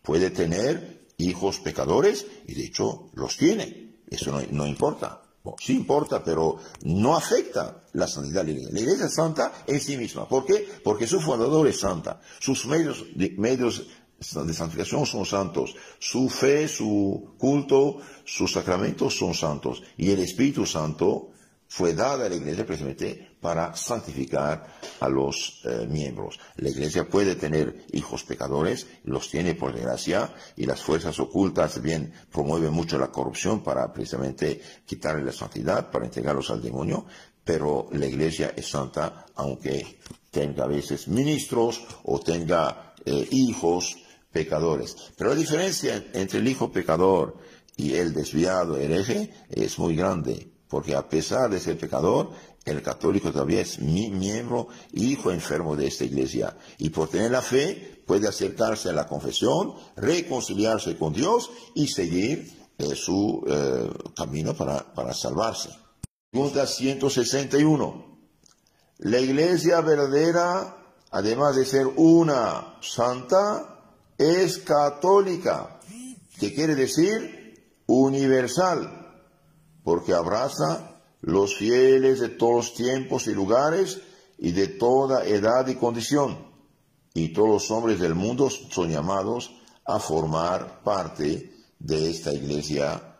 Puede 0.03 0.31
tener 0.31 1.07
hijos 1.19 1.61
pecadores 1.61 2.27
y 2.47 2.55
de 2.55 2.65
hecho 2.67 3.11
los 3.15 3.37
tiene. 3.37 4.01
Eso 4.09 4.41
no, 4.51 4.67
importa. 4.67 5.23
sí 5.59 5.75
importa, 5.75 6.23
pero 6.23 6.59
no 6.83 7.17
afecta 7.17 7.85
la 7.93 8.07
santidad 8.07 8.45
de 8.45 8.53
la 8.53 8.59
iglesia. 8.59 8.75
La 8.75 8.81
iglesia 8.81 9.07
es 9.07 9.15
santa 9.15 9.53
en 9.67 9.81
sí 9.81 9.97
misma. 9.97 10.29
¿Por 10.29 10.47
qué? 10.47 10.69
Porque 10.83 11.07
su 11.07 11.21
fundador 11.21 11.67
es 11.67 11.81
santa. 11.81 12.21
Sus 12.39 12.67
medios, 12.67 13.05
medios 13.37 13.87
de 14.19 14.55
santificación 14.55 15.05
son 15.05 15.27
santos, 15.27 15.75
su 15.99 16.29
fe, 16.29 16.69
su 16.69 17.35
culto, 17.39 17.99
sus 18.25 18.53
sacramentos 18.53 19.17
son 19.17 19.35
santos 19.35 19.83
y 19.97 20.11
el 20.11 20.21
Espíritu 20.21 20.65
Santo 20.65 21.33
fue 21.69 21.95
dado 21.95 22.25
a 22.25 22.29
la 22.29 22.37
iglesia 22.37 22.65
precisamente 22.65 23.37
para 23.41 23.75
santificar 23.75 24.79
a 25.01 25.09
los 25.09 25.63
eh, 25.65 25.87
miembros. 25.89 26.39
La 26.57 26.69
iglesia 26.69 27.09
puede 27.09 27.35
tener 27.35 27.85
hijos 27.93 28.25
pecadores, 28.25 28.87
los 29.05 29.29
tiene 29.29 29.55
por 29.55 29.75
desgracia, 29.75 30.33
y 30.57 30.65
las 30.65 30.83
fuerzas 30.83 31.19
ocultas 31.19 31.83
bien 31.83 32.13
promueven 32.33 32.73
mucho 32.73 32.99
la 32.99 33.11
corrupción 33.11 33.63
para 33.63 33.93
precisamente 33.93 34.61
quitarle 34.87 35.25
la 35.25 35.33
santidad, 35.33 35.91
para 35.91 36.07
entregarlos 36.07 36.51
al 36.51 36.63
demonio, 36.63 37.07
pero 37.45 37.89
la 37.93 38.07
iglesia 38.07 38.53
es 38.57 38.69
santa 38.69 39.27
aunque 39.35 39.99
tenga 40.31 40.65
a 40.65 40.69
veces 40.69 41.09
ministros 41.09 41.85
o 42.05 42.19
tenga 42.21 42.95
eh, 43.05 43.29
hijos 43.31 43.97
pecadores. 44.37 44.95
Pero 45.17 45.31
la 45.31 45.37
diferencia 45.37 46.05
entre 46.13 46.41
el 46.41 46.49
hijo 46.49 46.71
pecador 46.71 47.39
y 47.75 47.95
el 47.95 48.13
desviado 48.13 48.77
hereje 48.77 49.33
es 49.49 49.79
muy 49.79 49.97
grande. 49.97 50.53
porque 50.69 50.97
a 50.97 51.09
pesar 51.09 51.49
de 51.49 51.61
ser 51.61 51.79
pecador, 51.79 52.33
el 52.65 52.83
católico 52.83 53.31
todavía 53.31 53.61
es 53.61 53.79
mi 53.79 54.11
miembro, 54.11 54.67
hijo 54.93 55.31
enfermo 55.31 55.77
de 55.77 55.87
esta 55.87 56.05
iglesia, 56.05 56.57
y 56.79 56.91
por 56.91 57.09
tener 57.09 57.31
la 57.31 57.41
fe 57.41 58.03
puede 58.05 58.27
acercarse 58.27 58.89
a 58.89 58.93
la 58.93 59.07
confesión, 59.07 59.75
reconciliarse 59.95 60.99
con 60.99 61.13
Dios 61.13 61.51
y 61.77 61.87
seguir 61.87 62.53
eh, 62.79 62.97
su 62.97 63.45
eh, 63.47 63.89
camino 64.17 64.55
para, 64.55 64.93
para 64.93 65.15
salvarse. 65.15 65.71
Pregunta 66.33 66.67
161. 66.67 68.19
La 68.99 69.21
iglesia 69.21 69.81
verdadera, 69.83 70.77
además 71.13 71.55
de 71.55 71.65
ser 71.65 71.87
una 71.95 72.77
santa, 72.81 73.76
es 74.19 74.59
católica, 74.59 75.81
que 76.39 76.55
quiere 76.55 76.75
decir 76.75 77.83
universal, 77.87 79.25
porque 79.85 80.13
abraza 80.13 81.01
los 81.21 81.57
fieles 81.57 82.21
de 82.21 82.29
todos 82.29 82.75
tiempos 82.75 83.27
y 83.27 83.35
lugares 83.35 84.01
y 84.39 84.53
de 84.53 84.69
toda 84.69 85.27
edad 85.27 85.67
y 85.67 85.77
condición. 85.77 86.55
Y 87.15 87.33
todos 87.33 87.49
los 87.49 87.71
hombres 87.71 87.99
del 87.99 88.15
mundo 88.15 88.51
son 88.51 88.91
llamados 88.91 89.51
a 89.85 89.99
formar 89.99 90.83
parte 90.83 91.53
de 91.79 92.11
esta 92.11 92.33
iglesia 92.33 93.19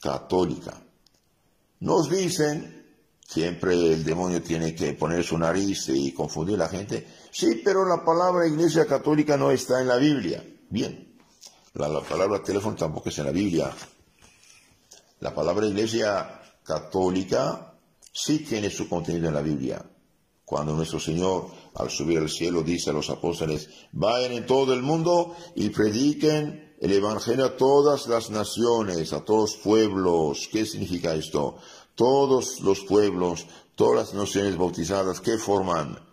católica. 0.00 0.80
Nos 1.80 2.10
dicen, 2.10 2.86
siempre 3.26 3.92
el 3.92 4.04
demonio 4.04 4.42
tiene 4.42 4.74
que 4.74 4.92
poner 4.94 5.24
su 5.24 5.36
nariz 5.36 5.88
y 5.88 6.12
confundir 6.12 6.56
a 6.56 6.64
la 6.64 6.68
gente, 6.68 7.06
sí, 7.30 7.60
pero 7.64 7.84
la 7.84 8.04
palabra 8.04 8.46
iglesia 8.46 8.86
católica 8.86 9.36
no 9.36 9.50
está 9.50 9.80
en 9.80 9.88
la 9.88 9.96
Biblia. 9.96 10.44
Bien, 10.68 11.10
la, 11.74 12.00
palabra 12.00 12.42
teléfono 12.42 12.76
tampoco 12.76 13.08
está 13.08 13.22
en 13.22 13.26
la 13.28 13.32
Biblia. 13.32 13.70
La 15.20 15.34
palabra 15.34 15.66
iglesia 15.66 16.40
católica 16.64 17.74
sí 18.12 18.40
tiene 18.40 18.70
su 18.70 18.88
contenido 18.88 19.28
en 19.28 19.34
la 19.34 19.42
Biblia. 19.42 19.84
Cuando 20.44 20.74
nuestro 20.74 20.98
Señor, 20.98 21.46
al 21.74 21.90
subir 21.90 22.18
al 22.18 22.28
cielo, 22.28 22.62
dice 22.62 22.90
a 22.90 22.92
los 22.92 23.08
apóstoles, 23.08 23.68
vayan 23.92 24.32
en 24.32 24.46
todo 24.46 24.74
el 24.74 24.82
mundo 24.82 25.36
y 25.54 25.70
prediquen 25.70 26.74
el 26.80 26.92
Evangelio 26.92 27.44
a 27.44 27.56
todas 27.56 28.08
las 28.08 28.30
naciones, 28.30 29.12
a 29.12 29.24
todos 29.24 29.52
los 29.52 29.62
pueblos. 29.62 30.48
¿Qué 30.50 30.66
significa 30.66 31.14
esto? 31.14 31.58
Todos 31.94 32.60
los 32.62 32.80
pueblos, 32.80 33.46
todas 33.76 33.96
las 33.96 34.14
naciones 34.14 34.56
bautizadas, 34.56 35.20
¿qué 35.20 35.38
forman? 35.38 36.09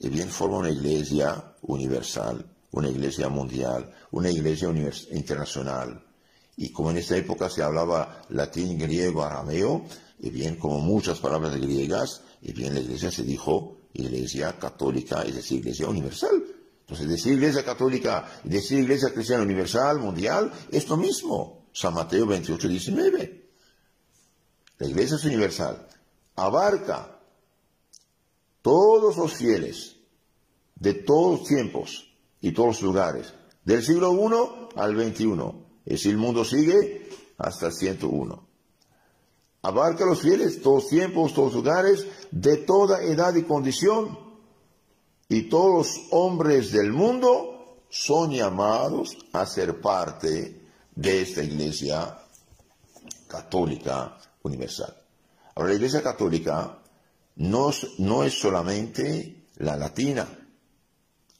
Y 0.00 0.08
bien 0.08 0.28
forman 0.28 0.60
una 0.60 0.70
iglesia 0.70 1.54
universal, 1.62 2.44
una 2.72 2.88
iglesia 2.88 3.28
mundial, 3.28 3.94
una 4.10 4.30
iglesia 4.30 4.68
internacional. 5.12 6.04
Y 6.56 6.72
como 6.72 6.90
en 6.90 6.98
esta 6.98 7.16
época 7.16 7.48
se 7.48 7.62
hablaba 7.62 8.22
latín, 8.30 8.78
griego, 8.78 9.22
arameo, 9.22 9.84
y 10.18 10.30
bien 10.30 10.56
como 10.56 10.80
muchas 10.80 11.20
palabras 11.20 11.54
griegas, 11.56 12.22
y 12.42 12.52
bien 12.52 12.74
la 12.74 12.80
iglesia 12.80 13.10
se 13.10 13.22
dijo 13.22 13.76
iglesia 13.92 14.58
católica, 14.58 15.22
es 15.22 15.36
decir, 15.36 15.60
iglesia 15.60 15.86
universal. 15.86 16.42
Entonces, 16.90 17.08
decir 17.08 17.34
Iglesia 17.34 17.64
Católica 17.64 18.26
decir 18.42 18.80
Iglesia 18.80 19.14
Cristiana 19.14 19.44
Universal, 19.44 20.00
Mundial, 20.00 20.52
es 20.72 20.88
lo 20.88 20.96
mismo. 20.96 21.68
San 21.72 21.94
Mateo 21.94 22.26
28, 22.26 22.66
19. 22.66 23.48
La 24.78 24.86
Iglesia 24.88 25.14
es 25.14 25.24
universal. 25.24 25.86
Abarca 26.34 27.19
todos 28.62 29.16
los 29.16 29.32
fieles 29.32 29.96
de 30.76 30.94
todos 30.94 31.40
los 31.40 31.48
tiempos 31.48 32.10
y 32.40 32.52
todos 32.52 32.80
los 32.80 32.82
lugares, 32.82 33.34
del 33.64 33.82
siglo 33.82 34.12
I 34.14 34.78
al 34.78 34.96
XXI. 34.96 35.34
Es 35.84 36.06
el 36.06 36.16
mundo 36.16 36.44
sigue 36.44 37.08
hasta 37.38 37.66
el 37.66 37.72
101. 37.72 38.46
Abarca 39.62 40.06
los 40.06 40.22
fieles, 40.22 40.62
todos 40.62 40.88
tiempos, 40.88 41.34
todos 41.34 41.52
lugares, 41.52 42.06
de 42.30 42.56
toda 42.56 43.02
edad 43.02 43.34
y 43.34 43.42
condición 43.42 44.18
y 45.28 45.42
todos 45.42 45.70
los 45.70 46.00
hombres 46.10 46.72
del 46.72 46.92
mundo 46.92 47.82
son 47.90 48.32
llamados 48.32 49.16
a 49.32 49.44
ser 49.44 49.80
parte 49.80 50.66
de 50.94 51.22
esta 51.22 51.42
iglesia 51.42 52.18
católica 53.28 54.18
universal. 54.42 54.96
Ahora, 55.54 55.68
la 55.68 55.74
iglesia 55.76 56.02
católica 56.02 56.79
no, 57.40 57.70
no 57.98 58.24
es 58.24 58.40
solamente 58.40 59.48
la 59.56 59.76
latina, 59.76 60.26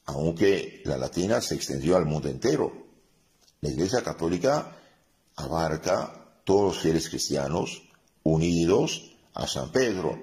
aunque 0.05 0.81
la 0.85 0.97
latina 0.97 1.41
se 1.41 1.55
extendió 1.55 1.95
al 1.95 2.05
mundo 2.05 2.29
entero. 2.29 2.71
La 3.61 3.69
iglesia 3.69 4.03
católica 4.03 4.77
abarca 5.35 6.41
todos 6.43 6.75
los 6.75 6.79
fieles 6.79 7.09
cristianos 7.09 7.81
unidos 8.23 9.15
a 9.33 9.47
San 9.47 9.71
Pedro, 9.71 10.21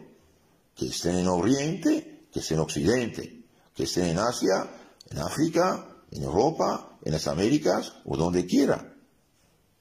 que 0.75 0.87
estén 0.87 1.17
en 1.17 1.29
Oriente, 1.29 2.27
que 2.33 2.41
estén 2.41 2.59
en 2.59 2.63
Occidente 2.63 3.39
que 3.79 3.85
estén 3.85 4.07
en 4.07 4.19
Asia, 4.19 4.69
en 5.09 5.19
África, 5.19 5.87
en 6.11 6.25
Europa, 6.25 6.99
en 7.05 7.13
las 7.13 7.29
Américas 7.29 7.93
o 8.05 8.17
donde 8.17 8.45
quiera. 8.45 8.93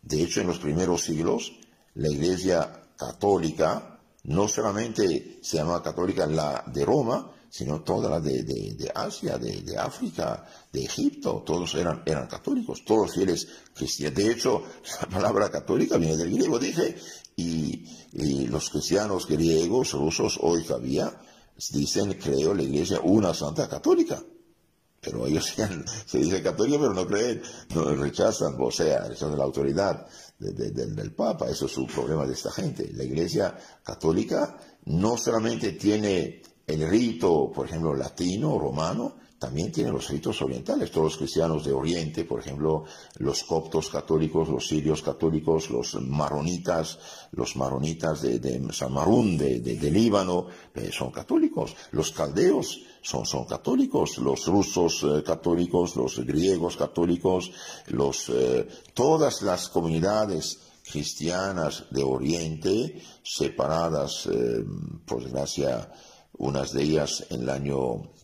De 0.03 0.21
hecho, 0.21 0.39
en 0.39 0.45
los 0.45 0.59
primeros 0.59 1.01
siglos, 1.01 1.53
la 1.95 2.07
Iglesia 2.07 2.83
católica 2.95 3.96
no 4.27 4.47
solamente 4.47 5.39
se 5.41 5.57
llamaba 5.57 5.81
católica 5.81 6.25
la 6.27 6.63
de 6.67 6.85
Roma, 6.85 7.31
sino 7.49 7.81
toda 7.81 8.09
la 8.09 8.19
de, 8.19 8.91
Asia, 8.93 9.37
de, 9.37 9.77
África, 9.77 10.45
de 10.71 10.83
Egipto, 10.83 11.43
todos 11.45 11.73
eran, 11.75 12.03
eran 12.05 12.27
católicos, 12.27 12.83
todos 12.85 13.13
fieles 13.13 13.47
cristianos. 13.73 14.17
De 14.17 14.31
hecho, 14.31 14.63
la 15.01 15.07
palabra 15.07 15.49
católica 15.49 15.97
viene 15.97 16.17
del 16.17 16.31
griego, 16.31 16.59
dije, 16.59 16.97
y, 17.37 17.85
y 18.13 18.47
los 18.47 18.69
cristianos 18.69 19.27
griegos, 19.27 19.93
rusos, 19.93 20.37
hoy 20.41 20.63
todavía, 20.63 21.19
dicen, 21.71 22.13
creo, 22.13 22.53
la 22.53 22.63
iglesia, 22.63 22.99
una 23.01 23.33
santa 23.33 23.69
católica. 23.69 24.21
Pero 24.99 25.27
ellos 25.27 25.53
se 26.05 26.17
dicen 26.17 26.43
católicos, 26.43 26.79
pero 26.81 26.93
no 26.93 27.07
creen, 27.07 27.41
no 27.75 27.95
rechazan, 27.95 28.55
o 28.59 28.71
sea, 28.71 29.07
rechazan 29.07 29.37
la 29.37 29.43
autoridad 29.43 30.07
del 30.39 31.13
Papa. 31.13 31.49
Eso 31.49 31.65
es 31.65 31.77
un 31.77 31.87
problema 31.87 32.25
de 32.25 32.33
esta 32.33 32.51
gente. 32.51 32.91
La 32.93 33.03
iglesia 33.03 33.55
católica 33.83 34.57
no 34.85 35.17
solamente 35.17 35.73
tiene 35.73 36.41
el 36.65 36.89
rito, 36.89 37.51
por 37.53 37.67
ejemplo, 37.67 37.95
latino, 37.95 38.59
romano, 38.59 39.15
también 39.39 39.71
tiene 39.71 39.91
los 39.91 40.09
ritos 40.09 40.41
orientales. 40.41 40.91
Todos 40.91 41.05
los 41.05 41.17
cristianos 41.17 41.63
de 41.63 41.71
Oriente, 41.71 42.25
por 42.25 42.39
ejemplo, 42.39 42.85
los 43.17 43.43
coptos 43.43 43.89
católicos, 43.89 44.49
los 44.49 44.67
sirios 44.67 45.03
católicos, 45.03 45.69
los 45.69 45.95
maronitas, 45.95 46.97
los 47.31 47.55
maronitas 47.55 48.21
de, 48.21 48.67
San 48.71 48.93
Marún, 48.93 49.37
de, 49.37 49.91
Líbano, 49.91 50.47
eh, 50.73 50.89
son 50.91 51.11
católicos. 51.11 51.75
Los 51.91 52.11
caldeos 52.11 52.81
son, 53.01 53.25
son 53.25 53.45
católicos. 53.45 54.17
Los 54.17 54.47
rusos 54.47 55.03
eh, 55.03 55.23
católicos, 55.23 55.95
los 55.95 56.19
griegos 56.25 56.75
católicos, 56.75 57.51
los, 57.87 58.29
eh, 58.29 58.67
todas 58.95 59.43
las 59.43 59.69
comunidades 59.69 60.59
cristianas 60.83 61.85
de 61.91 62.01
Oriente, 62.01 63.01
separadas, 63.21 64.29
por 65.05 65.21
desgracia, 65.21 65.91
unas 66.37 66.71
de 66.71 66.83
ellas 66.83 67.25
en 67.29 67.41
el 67.41 67.49
año 67.49 68.16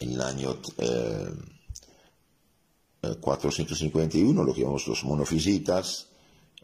en 0.00 0.12
el 0.12 0.20
año 0.22 0.58
451, 3.20 4.42
eh, 4.42 4.44
lo 4.44 4.54
que 4.54 4.60
llamamos 4.62 4.88
los 4.88 5.04
monofisitas 5.04 6.08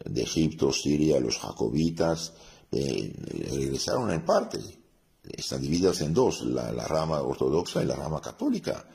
de 0.03 0.23
Egipto, 0.23 0.73
Siria, 0.73 1.19
los 1.19 1.37
jacobitas, 1.37 2.33
eh, 2.71 3.13
regresaron 3.49 4.11
en 4.11 4.25
parte. 4.25 4.59
Están 5.23 5.61
divididas 5.61 6.01
en 6.01 6.13
dos, 6.13 6.41
la, 6.41 6.71
rama 6.87 7.21
ortodoxa 7.21 7.83
y 7.83 7.85
la 7.85 7.95
rama 7.95 8.19
católica. 8.21 8.87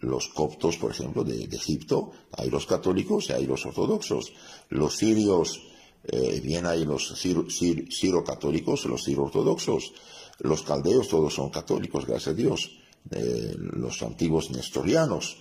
Los 0.00 0.28
coptos, 0.28 0.76
por 0.76 0.90
ejemplo, 0.90 1.22
de, 1.24 1.44
Egipto, 1.44 2.10
hay 2.32 2.50
los 2.50 2.66
católicos 2.66 3.28
y 3.28 3.32
hay 3.32 3.46
los 3.46 3.64
ortodoxos. 3.64 4.32
Los 4.70 4.96
sirios, 4.96 5.60
eh, 6.04 6.40
bien 6.40 6.66
hay 6.66 6.84
los 6.84 7.14
siro-católicos, 7.16 8.86
los 8.86 9.04
siro-ortodoxos. 9.04 9.92
Los 10.40 10.62
caldeos, 10.62 11.08
todos 11.08 11.32
son 11.32 11.50
católicos, 11.50 12.06
gracias 12.06 12.34
a 12.34 12.36
Dios 12.36 12.70
de 13.04 13.54
los 13.56 14.02
antiguos 14.02 14.50
nestorianos. 14.50 15.38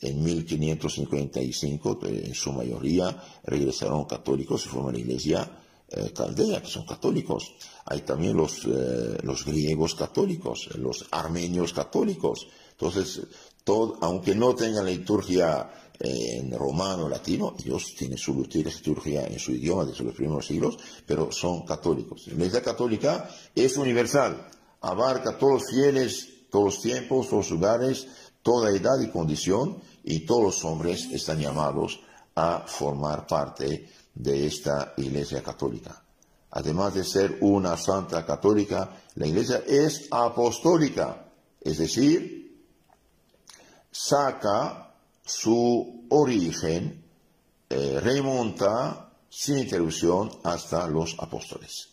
En 0.00 0.22
1555, 0.22 2.00
eh, 2.02 2.22
en 2.26 2.34
su 2.34 2.52
mayoría, 2.52 3.16
regresaron 3.44 4.04
católicos 4.04 4.66
y 4.66 4.68
forman 4.68 4.94
la 4.94 5.00
iglesia 5.00 5.48
eh, 5.88 6.12
caldea, 6.12 6.60
que 6.60 6.68
son 6.68 6.84
católicos. 6.84 7.54
Hay 7.86 8.00
también 8.00 8.36
los, 8.36 8.64
eh, 8.64 9.18
los 9.22 9.44
griegos 9.44 9.94
católicos, 9.94 10.68
los 10.76 11.06
armenios 11.10 11.72
católicos. 11.72 12.48
Entonces, 12.72 13.22
todo, 13.62 13.98
aunque 14.00 14.34
no 14.34 14.54
tengan 14.54 14.84
la 14.84 14.90
liturgia 14.90 15.70
en 16.00 16.50
romano 16.50 17.08
latino, 17.08 17.54
ellos 17.64 17.94
tienen 17.96 18.18
su 18.18 18.34
liturgia 18.52 19.26
en 19.26 19.38
su 19.38 19.52
idioma 19.52 19.84
desde 19.84 20.02
los 20.02 20.14
primeros 20.14 20.44
siglos, 20.44 20.76
pero 21.06 21.30
son 21.30 21.64
católicos. 21.64 22.26
La 22.26 22.34
iglesia 22.34 22.62
católica 22.62 23.30
es 23.54 23.76
universal, 23.76 24.48
abarca 24.80 25.30
a 25.30 25.38
todos 25.38 25.52
los 25.62 25.70
fieles 25.70 26.33
todos 26.54 26.76
los 26.76 26.82
tiempos, 26.82 27.28
todos 27.28 27.50
los 27.50 27.58
lugares, 27.58 28.06
toda 28.40 28.70
edad 28.70 29.00
y 29.00 29.10
condición, 29.10 29.82
y 30.04 30.20
todos 30.20 30.42
los 30.44 30.64
hombres 30.64 31.06
están 31.10 31.40
llamados 31.40 31.98
a 32.36 32.60
formar 32.64 33.26
parte 33.26 33.90
de 34.14 34.46
esta 34.46 34.94
Iglesia 34.96 35.42
Católica. 35.42 36.00
además 36.52 36.94
de 36.94 37.02
ser 37.02 37.38
una 37.40 37.76
santa 37.76 38.24
católica, 38.24 38.88
la 39.16 39.26
iglesia 39.26 39.64
es 39.66 40.06
apostólica, 40.12 41.26
es 41.60 41.78
decir, 41.78 42.62
saca 43.90 44.94
su 45.24 46.06
origen, 46.10 47.04
eh, 47.68 47.98
remonta 48.00 49.10
sin 49.28 49.58
interrupción 49.58 50.30
hasta 50.44 50.86
los 50.86 51.16
apóstoles. 51.18 51.88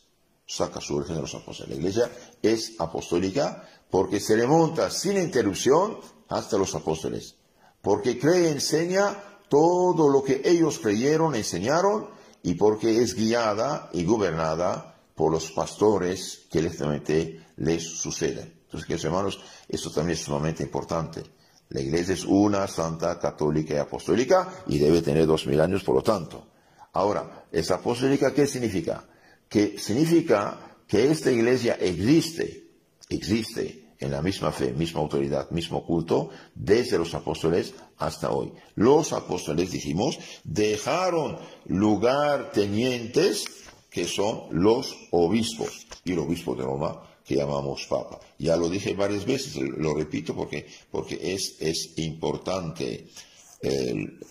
Saca 0.46 0.80
su 0.80 0.98
origen 0.98 1.16
de 1.16 1.22
los 1.22 1.34
apóstoles. 1.34 1.72
La 1.72 1.78
iglesia 1.78 2.12
es 2.44 2.76
apostólica 2.78 3.68
porque 3.92 4.20
se 4.22 4.38
remonta 4.38 4.90
sin 4.90 5.18
interrupción 5.18 5.98
hasta 6.30 6.58
los 6.58 6.74
apóstoles. 6.74 7.36
Porque 7.82 8.18
cree, 8.18 8.50
enseña 8.50 9.16
todo 9.50 10.10
lo 10.10 10.24
que 10.24 10.42
ellos 10.46 10.80
creyeron, 10.80 11.36
enseñaron, 11.36 12.10
y 12.42 12.56
porque 12.56 13.04
es 13.04 13.14
guiada 13.14 13.90
y 13.94 14.06
gobernada 14.06 14.96
por 15.14 15.32
los 15.32 15.52
pastores 15.52 16.48
que 16.50 16.62
literalmente 16.62 17.46
les 17.58 17.84
suceden. 17.84 18.62
Entonces, 18.64 18.88
queridos 18.88 19.06
hermanos, 19.06 19.40
esto 19.68 19.92
también 19.92 20.18
es 20.18 20.24
sumamente 20.24 20.64
importante. 20.64 21.22
La 21.70 21.82
iglesia 21.82 22.14
es 22.14 22.26
una 22.26 22.68
santa, 22.68 23.20
católica 23.20 23.74
y 23.74 23.78
apostólica 23.78 24.64
y 24.68 24.80
debe 24.80 25.02
tener 25.02 25.28
dos 25.28 25.46
mil 25.46 25.60
años, 25.60 25.84
por 25.84 25.96
lo 25.96 26.02
tanto. 26.02 26.48
Ahora, 26.94 27.46
¿esa 27.52 27.76
apostólica 27.76 28.34
qué 28.34 28.48
significa? 28.48 29.06
Que 29.48 29.78
significa 29.78 30.78
que 30.88 31.12
esta 31.12 31.32
iglesia 31.32 31.76
existe, 31.76 32.70
existe 33.10 33.81
en 34.02 34.12
la 34.12 34.22
misma 34.22 34.52
fe, 34.52 34.74
misma 34.74 35.00
autoridad, 35.00 35.50
mismo 35.52 35.86
culto, 35.86 36.30
desde 36.56 36.98
los 36.98 37.14
apóstoles 37.14 37.74
hasta 37.98 38.32
hoy. 38.32 38.52
Los 38.76 39.14
apóstoles, 39.14 39.72
dijimos, 39.72 40.20
dejaron 40.44 41.38
lugar 41.68 42.52
tenientes 42.52 43.46
que 43.90 44.08
son 44.08 44.44
los 44.52 44.96
obispos 45.12 45.88
y 46.04 46.14
el 46.14 46.20
obispo 46.20 46.56
de 46.56 46.64
Roma 46.64 47.02
que 47.24 47.36
llamamos 47.36 47.86
papa. 47.86 48.20
Ya 48.40 48.58
lo 48.58 48.70
dije 48.70 48.96
varias 48.96 49.26
veces, 49.26 49.56
lo 49.56 49.94
repito 49.94 50.36
porque, 50.36 50.66
porque 50.90 51.20
es, 51.34 51.62
es 51.62 51.98
importante. 51.98 53.08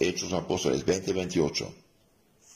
Hechos 0.00 0.32
Apóstoles 0.32 0.84
20-28 0.84 1.79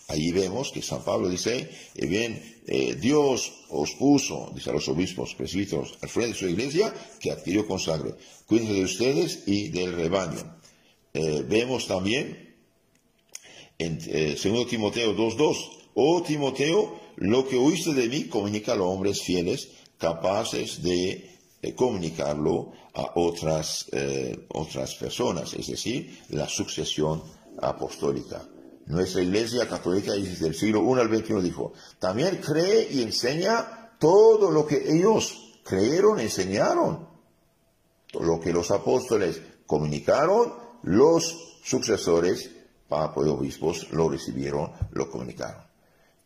Allí 0.08 0.32
vemos 0.32 0.70
que 0.70 0.82
San 0.82 1.02
Pablo 1.02 1.28
dice, 1.30 1.70
eh, 1.94 2.06
bien, 2.06 2.60
eh, 2.66 2.94
Dios 2.94 3.64
os 3.70 3.92
puso, 3.92 4.50
dice 4.54 4.70
a 4.70 4.74
los 4.74 4.88
obispos, 4.88 5.34
presbíteros, 5.34 5.96
al 6.02 6.08
frente 6.10 6.32
de 6.32 6.38
su 6.38 6.48
iglesia, 6.48 6.92
que 7.20 7.30
adquirió 7.30 7.66
con 7.66 7.78
sangre. 7.78 8.14
Cuídense 8.46 8.74
de 8.74 8.84
ustedes 8.84 9.42
y 9.46 9.68
del 9.68 9.94
rebaño. 9.94 10.58
Eh, 11.14 11.42
vemos 11.48 11.86
también 11.86 12.54
en 13.78 13.98
2 13.98 14.66
Timoteo 14.68 15.16
2.2, 15.16 15.56
oh 15.94 16.22
Timoteo, 16.22 17.00
lo 17.16 17.48
que 17.48 17.56
oíste 17.56 17.94
de 17.94 18.08
mí, 18.08 18.24
comunica 18.24 18.72
a 18.72 18.76
los 18.76 18.88
hombres 18.88 19.22
fieles, 19.22 19.70
capaces 19.96 20.82
de 20.82 21.30
comunicarlo 21.74 22.72
a 22.92 23.12
otras, 23.14 23.86
otras 24.48 24.94
personas, 24.96 25.54
es 25.54 25.68
decir, 25.68 26.20
la 26.28 26.48
sucesión 26.48 27.22
apostólica. 27.60 28.46
Nuestra 28.86 29.22
iglesia 29.22 29.66
católica 29.68 30.12
desde 30.12 30.46
el 30.46 30.54
siglo 30.54 30.82
I 30.82 31.00
al 31.00 31.08
XXI 31.08 31.40
dijo, 31.40 31.72
también 31.98 32.36
cree 32.36 32.88
y 32.90 33.02
enseña 33.02 33.96
todo 33.98 34.50
lo 34.50 34.66
que 34.66 34.94
ellos 34.94 35.54
creyeron, 35.64 36.20
enseñaron. 36.20 37.08
Lo 38.12 38.38
que 38.40 38.52
los 38.52 38.70
apóstoles 38.70 39.40
comunicaron, 39.66 40.52
los 40.82 41.58
sucesores, 41.64 42.50
papa 42.88 43.22
y 43.24 43.28
obispos, 43.28 43.90
lo 43.90 44.08
recibieron, 44.08 44.70
lo 44.92 45.10
comunicaron. 45.10 45.64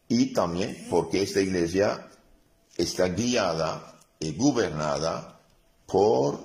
Y 0.09 0.33
también 0.33 0.87
porque 0.91 1.23
esta 1.23 1.41
iglesia 1.41 2.09
está 2.77 3.09
guiada 3.09 4.01
y 4.19 4.37
gobernada 4.37 5.41
por 5.87 6.41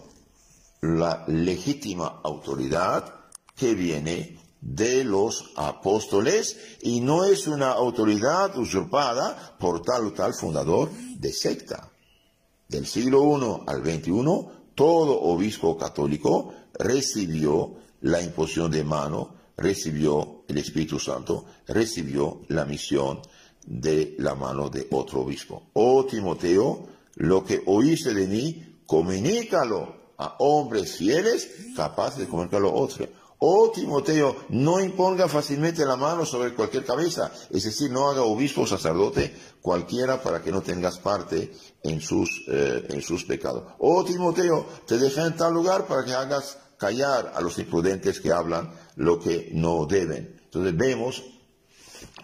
la 0.82 1.24
legítima 1.28 2.22
autoridad 2.24 3.16
que 3.56 3.74
viene 3.74 4.43
de 4.64 5.04
los 5.04 5.52
apóstoles 5.58 6.58
y 6.82 7.02
no 7.02 7.26
es 7.26 7.48
una 7.48 7.72
autoridad 7.72 8.58
usurpada 8.58 9.58
por 9.60 9.82
tal 9.82 10.08
o 10.08 10.14
tal 10.14 10.34
fundador 10.34 10.90
de 11.18 11.34
secta. 11.34 11.92
Del 12.70 12.88
siglo 12.88 13.38
I 13.38 13.70
al 13.70 13.84
XXI, 13.84 14.12
todo 14.74 15.22
obispo 15.22 15.78
católico 15.78 16.54
recibió 16.80 17.76
la 18.02 18.22
imposición 18.22 18.72
de 18.72 18.84
mano, 18.84 19.36
recibió 19.58 20.44
el 20.48 20.58
Espíritu 20.58 20.98
Santo, 20.98 21.46
recibió 21.68 22.42
la 22.48 22.66
misión 22.66 23.20
de 23.66 24.16
la 24.20 24.34
mano 24.34 24.70
de 24.70 24.88
otro 24.92 25.22
obispo. 25.22 25.64
Oh 25.74 26.06
Timoteo, 26.06 26.88
lo 27.16 27.44
que 27.44 27.62
oíste 27.66 28.14
de 28.14 28.28
mí, 28.28 28.80
comunícalo 28.86 30.04
a 30.18 30.36
hombres 30.40 30.96
fieles 30.98 31.50
capaces 31.76 32.20
de 32.20 32.28
comunicarlo 32.28 32.70
a 32.70 32.76
otros 32.76 33.10
Oh 33.46 33.70
Timoteo, 33.72 34.46
no 34.52 34.80
imponga 34.80 35.28
fácilmente 35.28 35.86
la 35.86 35.98
mano 35.98 36.26
sobre 36.26 36.54
cualquier 36.54 36.86
cabeza, 36.86 37.30
es 37.50 37.66
decir, 37.66 37.92
no 37.92 38.10
haga 38.10 38.22
obispo 38.22 38.62
o 38.62 38.66
sacerdote 38.66 39.36
cualquiera 39.62 40.24
para 40.24 40.42
que 40.42 40.50
no 40.50 40.62
tengas 40.62 40.98
parte 41.00 41.52
en 41.84 42.00
sus, 42.00 42.46
eh, 42.48 42.88
en 42.88 43.02
sus 43.02 43.26
pecados. 43.26 43.74
Oh 43.80 44.06
Timoteo, 44.06 44.66
te 44.88 44.98
deja 44.98 45.28
en 45.28 45.36
tal 45.36 45.54
lugar 45.54 45.88
para 45.88 46.06
que 46.06 46.14
hagas 46.14 46.58
callar 46.78 47.34
a 47.36 47.42
los 47.42 47.60
imprudentes 47.60 48.22
que 48.22 48.32
hablan 48.32 48.72
lo 48.96 49.20
que 49.20 49.50
no 49.52 49.86
deben. 49.88 50.40
Entonces 50.46 50.78
vemos 50.78 51.24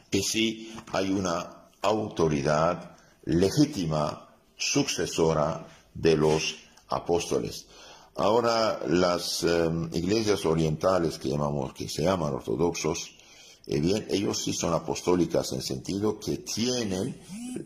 que 0.09 0.23
sí 0.23 0.73
hay 0.93 1.11
una 1.11 1.67
autoridad 1.81 2.95
legítima, 3.25 4.29
sucesora 4.55 5.67
de 5.93 6.15
los 6.15 6.55
apóstoles. 6.87 7.67
Ahora, 8.19 8.81
las 8.85 9.43
em, 9.43 9.89
iglesias 9.93 10.45
orientales 10.45 11.17
que, 11.17 11.29
llamamos, 11.29 11.73
que 11.73 11.87
se 11.87 12.03
llaman 12.03 12.33
ortodoxos, 12.33 13.15
eh, 13.65 13.79
bien, 13.79 14.05
ellos 14.09 14.39
sí 14.43 14.51
son 14.51 14.73
apostólicas 14.73 15.53
en 15.53 15.61
sentido 15.61 16.19
que 16.19 16.39
tienen 16.39 17.17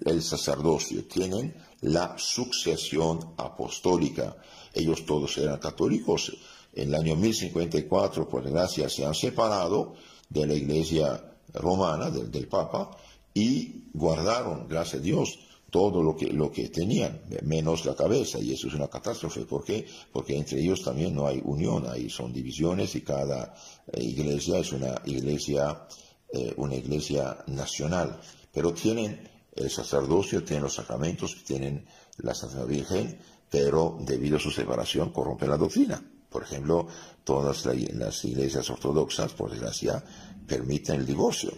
el 0.05 0.21
sacerdocio, 0.21 1.05
tienen 1.05 1.55
la 1.81 2.15
sucesión 2.19 3.33
apostólica. 3.35 4.37
Ellos 4.75 5.07
todos 5.07 5.35
eran 5.39 5.57
católicos. 5.57 6.31
En 6.75 6.89
el 6.89 6.95
año 7.01 7.15
1054, 7.15 8.29
por 8.29 8.43
desgracia, 8.43 8.87
se 8.89 9.05
han 9.05 9.15
separado 9.15 9.95
de 10.29 10.45
la 10.45 10.53
iglesia 10.53 11.33
romana, 11.51 12.11
del 12.11 12.47
Papa, 12.47 12.95
y 13.33 13.85
guardaron, 13.91 14.67
gracias 14.67 15.01
a 15.01 15.03
Dios, 15.03 15.39
todo 15.73 16.03
lo 16.03 16.15
que, 16.15 16.27
lo 16.27 16.51
que 16.51 16.69
tenían, 16.69 17.23
menos 17.41 17.83
la 17.83 17.95
cabeza, 17.95 18.37
y 18.37 18.53
eso 18.53 18.67
es 18.67 18.75
una 18.75 18.87
catástrofe. 18.87 19.41
¿Por 19.45 19.63
qué? 19.63 19.87
Porque 20.11 20.37
entre 20.37 20.59
ellos 20.59 20.83
también 20.83 21.15
no 21.15 21.25
hay 21.25 21.41
unión, 21.43 21.87
ahí 21.89 22.11
son 22.11 22.31
divisiones 22.31 22.93
y 22.93 23.01
cada 23.01 23.55
eh, 23.91 24.03
iglesia 24.03 24.59
es 24.59 24.71
una 24.71 25.01
iglesia, 25.05 25.87
eh, 26.31 26.53
una 26.57 26.75
iglesia 26.75 27.43
nacional. 27.47 28.19
Pero 28.53 28.71
tienen 28.71 29.27
el 29.55 29.71
sacerdocio, 29.71 30.43
tienen 30.43 30.65
los 30.65 30.75
sacramentos, 30.75 31.43
tienen 31.43 31.87
la 32.17 32.35
Santa 32.35 32.65
Virgen, 32.65 33.17
pero 33.49 33.97
debido 33.99 34.37
a 34.37 34.39
su 34.39 34.51
separación 34.51 35.09
corrompen 35.09 35.49
la 35.49 35.57
doctrina. 35.57 35.99
Por 36.29 36.43
ejemplo, 36.43 36.85
todas 37.23 37.65
las 37.65 38.25
iglesias 38.25 38.69
ortodoxas, 38.69 39.33
por 39.33 39.49
desgracia, 39.49 40.03
permiten 40.45 40.97
el 40.97 41.05
divorcio, 41.07 41.51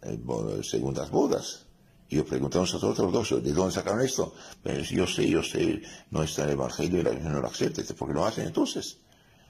eh, 0.00 0.18
segundas 0.62 1.10
bodas, 1.10 1.66
y 2.12 2.16
yo 2.16 2.26
pregunté 2.26 2.58
a 2.58 2.66
sacerdote 2.66 3.00
ortodoxo, 3.00 3.40
¿de 3.40 3.52
dónde 3.52 3.72
sacaron 3.72 4.02
esto? 4.02 4.34
Pues 4.62 4.90
yo 4.90 5.06
sé, 5.06 5.26
yo 5.26 5.42
sé, 5.42 5.80
no 6.10 6.22
está 6.22 6.44
el 6.44 6.50
Evangelio 6.50 7.00
y 7.00 7.02
la 7.02 7.12
no 7.14 7.40
lo 7.40 7.48
acepta. 7.48 7.82
¿Por 7.94 8.08
qué 8.08 8.14
lo 8.14 8.26
hacen 8.26 8.46
entonces? 8.48 8.98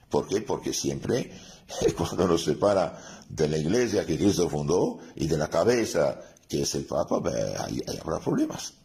¿Por 0.09 0.29
qué? 0.29 0.39
Porque 0.39 0.71
siempre 0.71 1.29
cuando 1.97 2.25
nos 2.25 2.45
separa 2.45 3.25
de 3.27 3.49
la 3.49 3.57
iglesia 3.57 4.05
que 4.05 4.17
Cristo 4.17 4.47
fundó 4.47 4.99
y 5.15 5.27
de 5.27 5.37
la 5.37 5.49
cabeza 5.49 6.21
que 6.47 6.61
es 6.61 6.73
el 6.75 6.85
Papa, 6.85 7.21
ahí, 7.59 7.81
habrá 8.01 8.21
problemas. 8.21 8.75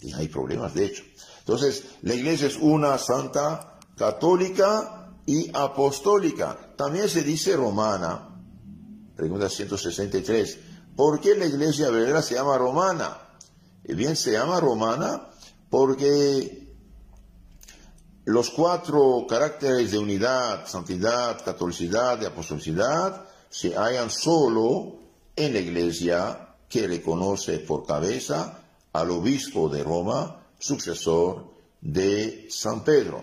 Y 0.00 0.12
hay 0.12 0.28
problemas, 0.28 0.72
de 0.72 0.84
hecho. 0.84 1.02
Entonces, 1.40 1.82
la 2.02 2.14
iglesia 2.14 2.46
es 2.46 2.56
una 2.56 2.98
santa 2.98 3.80
católica 3.96 5.12
y 5.26 5.50
apostólica. 5.52 6.72
También 6.76 7.08
se 7.08 7.24
dice 7.24 7.56
romana. 7.56 8.28
Pregunta 9.16 9.48
163. 9.48 10.58
¿Por 10.94 11.20
qué 11.20 11.34
la 11.34 11.46
iglesia 11.46 11.90
verdadera 11.90 12.22
se 12.22 12.36
llama 12.36 12.56
romana? 12.58 13.23
Bien, 13.86 14.16
se 14.16 14.32
llama 14.32 14.60
romana 14.60 15.28
porque 15.68 16.64
los 18.24 18.48
cuatro 18.50 19.26
caracteres 19.28 19.92
de 19.92 19.98
unidad, 19.98 20.66
santidad, 20.66 21.44
catolicidad 21.44 22.20
y 22.20 22.24
apostolicidad 22.24 23.26
se 23.50 23.74
hallan 23.76 24.10
solo 24.10 24.96
en 25.36 25.52
la 25.52 25.58
iglesia 25.58 26.54
que 26.68 26.86
reconoce 26.86 27.58
por 27.58 27.84
cabeza 27.84 28.60
al 28.94 29.10
obispo 29.10 29.68
de 29.68 29.84
Roma, 29.84 30.40
sucesor 30.58 31.52
de 31.82 32.46
San 32.50 32.84
Pedro. 32.84 33.22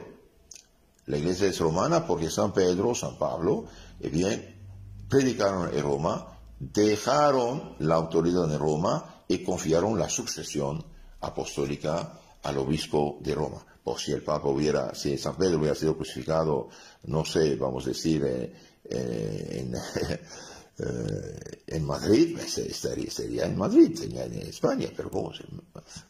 La 1.07 1.17
iglesia 1.17 1.47
es 1.47 1.59
romana 1.59 2.05
porque 2.05 2.29
San 2.29 2.53
Pedro, 2.53 2.93
San 2.93 3.17
Pablo, 3.17 3.65
eh, 3.99 4.09
bien, 4.09 4.55
predicaron 5.09 5.75
en 5.75 5.83
Roma, 5.83 6.37
dejaron 6.59 7.75
la 7.79 7.95
autoridad 7.95 8.53
en 8.53 8.59
Roma 8.59 9.10
y 9.31 9.43
confiaron 9.43 9.97
la 9.97 10.09
sucesión 10.09 10.83
apostólica 11.21 12.19
al 12.43 12.57
obispo 12.57 13.17
de 13.21 13.33
Roma. 13.33 13.65
O 13.85 13.97
si 13.97 14.11
el 14.11 14.21
Papa 14.23 14.49
hubiera, 14.49 14.93
si 14.93 15.17
San 15.17 15.37
Pedro 15.37 15.57
hubiera 15.59 15.75
sido 15.75 15.95
crucificado, 15.95 16.67
no 17.05 17.23
sé, 17.23 17.55
vamos 17.55 17.85
a 17.85 17.89
decir, 17.89 18.23
eh, 18.25 18.53
eh, 18.83 19.65
en, 19.65 19.73
en, 21.67 21.85
Madrid, 21.85 22.35
pues, 22.37 22.57
estaría, 22.57 23.45
en 23.45 23.57
Madrid, 23.57 23.97
en 24.03 24.33
España, 24.41 24.89
pero 24.95 25.09
como 25.09 25.31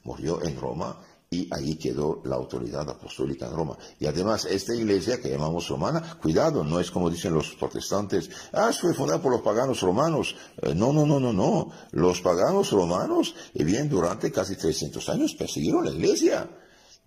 murió 0.03 0.43
en 0.43 0.59
Roma 0.59 0.97
y 1.33 1.47
ahí 1.49 1.77
quedó 1.77 2.21
la 2.25 2.35
autoridad 2.35 2.89
apostólica 2.89 3.47
en 3.47 3.53
Roma. 3.53 3.77
Y 3.97 4.05
además, 4.05 4.43
esta 4.43 4.75
iglesia 4.75 5.21
que 5.21 5.29
llamamos 5.29 5.69
romana, 5.69 6.19
cuidado, 6.21 6.61
no 6.65 6.77
es 6.77 6.91
como 6.91 7.09
dicen 7.09 7.33
los 7.33 7.51
protestantes, 7.55 8.29
ah, 8.51 8.71
fue 8.73 8.93
fundada 8.93 9.21
por 9.21 9.31
los 9.31 9.41
paganos 9.41 9.79
romanos. 9.79 10.35
Eh, 10.61 10.75
no, 10.75 10.91
no, 10.91 11.05
no, 11.05 11.21
no, 11.21 11.31
no. 11.31 11.71
Los 11.91 12.19
paganos 12.19 12.71
romanos, 12.71 13.33
y 13.53 13.63
bien, 13.63 13.87
durante 13.87 14.29
casi 14.29 14.57
300 14.57 15.07
años 15.07 15.33
persiguieron 15.33 15.85
la 15.85 15.91
iglesia 15.91 16.49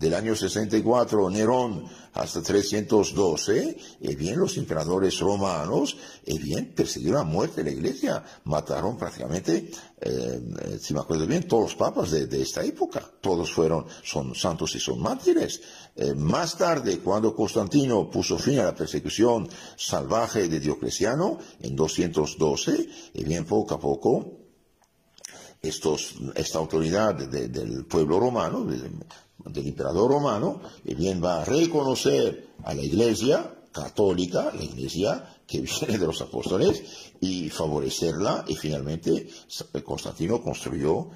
del 0.05 0.13
año 0.13 0.37
64 0.37 1.31
Nerón 1.31 1.87
hasta 2.13 2.43
312, 2.43 3.77
y 4.03 4.15
bien 4.15 4.39
los 4.39 4.59
emperadores 4.59 5.19
romanos, 5.19 5.97
y 6.27 6.39
bien 6.39 6.75
persiguieron 6.75 7.23
a 7.23 7.25
muerte 7.25 7.65
la 7.65 7.71
iglesia, 7.71 8.23
mataron 8.45 8.99
prácticamente, 8.99 9.71
eh, 9.99 10.43
eh, 10.61 10.79
si 10.79 10.93
me 10.93 11.01
acuerdo 11.01 11.27
bien, 11.27 11.49
todos 11.49 11.63
los 11.65 11.75
papas 11.75 12.11
de, 12.11 12.43
esta 12.43 12.63
época, 12.63 13.03
todos 13.23 13.51
fueron, 13.51 13.87
son 14.03 14.35
santos 14.35 14.75
y 14.77 14.79
son 14.79 15.01
mártires. 15.01 15.63
Eh, 15.97 16.15
más 16.15 16.59
tarde, 16.59 16.99
cuando 16.99 17.35
Constantino 17.35 18.11
puso 18.11 18.39
fin 18.39 18.59
a 18.59 18.65
la 18.65 18.75
persecución 18.75 19.49
salvaje 19.75 20.49
de 20.49 20.61
Diocleciano 20.61 21.39
en 21.63 21.75
212, 21.75 22.89
y 23.15 23.25
bien 23.25 23.47
poco 23.47 23.75
a 23.75 23.81
poco, 23.81 24.45
esta 25.65 26.59
autoridad 26.59 27.15
del 27.15 27.87
pueblo 27.87 28.21
romano, 28.21 28.67
del 29.39 29.67
emperador 29.67 30.11
romano, 30.11 30.61
bien 30.85 31.23
va 31.23 31.43
a 31.43 31.45
reconocer 31.45 32.49
a 32.65 32.75
la 32.75 32.83
iglesia 32.83 33.55
católica, 33.73 34.53
la 34.55 34.63
iglesia 34.63 35.29
que 35.47 35.61
viene 35.81 35.99
de 35.99 36.07
los 36.07 36.21
apóstoles, 36.23 37.13
y 37.21 37.51
favorecerla, 37.51 38.45
y 38.47 38.55
finalmente 38.55 39.29
Constantino 39.85 40.43
construyó 40.43 41.11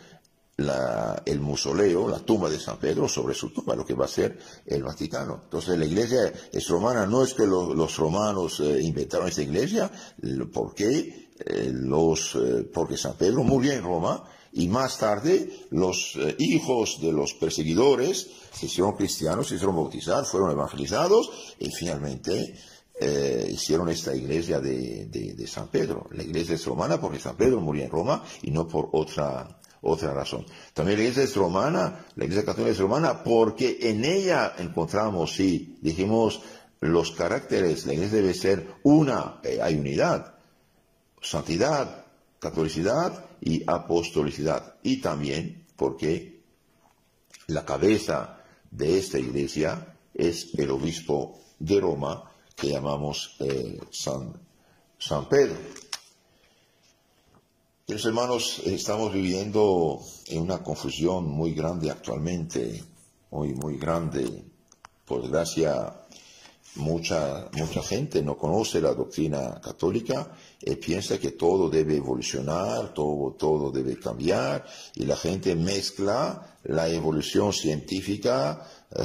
el 1.25 1.41
mausoleo, 1.41 2.09
la 2.09 2.19
tumba 2.19 2.51
de 2.51 2.59
San 2.59 2.79
Pedro 2.79 3.09
sobre 3.09 3.33
su 3.35 3.51
tumba, 3.51 3.77
lo 3.77 3.87
que 3.87 3.95
va 3.95 4.07
a 4.07 4.09
ser 4.09 4.39
el 4.67 4.83
Vaticano. 4.83 5.43
Entonces 5.45 5.79
la 5.79 5.85
iglesia 5.85 6.33
es 6.53 6.69
romana, 6.69 7.07
no 7.07 7.23
es 7.23 7.33
que 7.35 7.47
los 7.47 7.97
romanos 7.97 8.59
eh, 8.61 8.81
inventaron 8.83 9.29
esta 9.29 9.43
iglesia, 9.43 9.91
porque, 10.53 11.31
eh, 11.39 11.71
los, 11.73 12.35
eh, 12.35 12.69
porque 12.75 12.97
San 12.97 13.15
Pedro 13.15 13.45
murió 13.45 13.73
en 13.73 13.85
Roma, 13.85 14.25
y 14.53 14.69
más 14.69 14.99
tarde 14.99 15.51
los 15.71 16.17
eh, 16.17 16.37
hijos 16.39 17.01
de 17.01 17.13
los 17.13 17.35
perseguidores 17.35 18.29
se 18.53 18.67
hicieron 18.67 18.97
cristianos, 18.97 19.49
se 19.49 19.57
hicieron 19.57 19.77
bautizar, 19.77 20.25
fueron 20.25 20.51
evangelizados 20.51 21.55
y 21.59 21.71
finalmente 21.71 22.55
eh, 23.01 23.49
hicieron 23.53 23.89
esta 23.89 24.15
iglesia 24.15 24.61
de, 24.61 25.47
San 25.47 25.69
Pedro. 25.69 26.09
La 26.11 26.23
iglesia 26.23 26.57
es 26.57 26.65
romana 26.65 27.01
porque 27.01 27.21
San 27.21 27.37
Pedro 27.37 27.61
murió 27.61 27.85
en 27.85 27.91
Roma 27.91 28.25
y 28.43 28.51
no 28.51 28.67
por 28.67 28.89
otra, 28.93 29.61
otra 29.83 30.13
razón. 30.13 30.45
También 30.75 30.99
la 30.99 31.05
iglesia 31.05 31.25
es 31.25 31.37
romana, 31.37 32.07
la 32.17 32.25
iglesia 32.25 32.45
católica 32.45 32.73
es 32.73 32.79
romana 32.79 33.23
porque 33.23 33.79
en 33.83 34.05
ella 34.05 34.55
encontramos, 34.59 35.35
sí, 35.35 35.79
dijimos, 35.81 36.41
los 36.81 37.13
caracteres, 37.13 37.87
la 37.87 37.95
iglesia 37.95 38.17
debe 38.17 38.35
ser 38.35 38.75
una, 38.83 39.41
eh, 39.45 39.61
hay 39.63 39.77
unidad, 39.77 40.35
santidad, 41.21 42.05
catolicidad 42.41 43.28
y 43.41 43.63
apostolicidad. 43.67 44.77
Y 44.83 45.01
también 45.01 45.67
porque 45.77 46.41
la 47.47 47.65
cabeza 47.65 48.43
de 48.71 48.99
esta 48.99 49.19
iglesia 49.19 49.97
es 50.15 50.55
el 50.59 50.71
obispo 50.71 51.39
de 51.59 51.81
Roma 51.81 52.31
que 52.55 52.71
llamamos 52.71 53.37
eh, 53.41 53.79
San, 53.91 54.33
San 54.99 55.29
Pedro. 55.29 55.57
Queridos 57.87 58.07
hermanos, 58.07 58.63
estamos 58.67 59.13
viviendo 59.13 60.01
en 60.27 60.43
una 60.43 60.63
confusión 60.63 61.27
muy 61.27 61.55
grande 61.55 61.91
actualmente, 61.91 62.85
muy, 63.31 63.55
muy 63.55 63.79
grande. 63.79 64.45
Por 65.07 65.23
desgracia, 65.23 65.98
Mucha, 66.79 67.49
mucha 67.55 67.83
gente 67.83 68.23
no 68.23 68.37
conoce 68.37 68.81
la 68.81 68.95
doctrina 68.95 69.61
católica 69.61 70.33
y 70.61 70.77
piensa 70.77 71.19
que 71.19 71.33
todo 71.33 71.69
debe 71.69 71.97
evolucionar, 71.97 72.95
todo, 72.95 73.35
todo 73.37 73.73
debe 73.73 73.99
cambiar 73.99 74.65
y 74.95 75.05
la 75.05 75.17
gente 75.17 75.57
mezcla 75.57 76.59
la 76.65 76.89
evolución 76.89 77.53
científica 77.53 78.65
eh, 78.95 79.03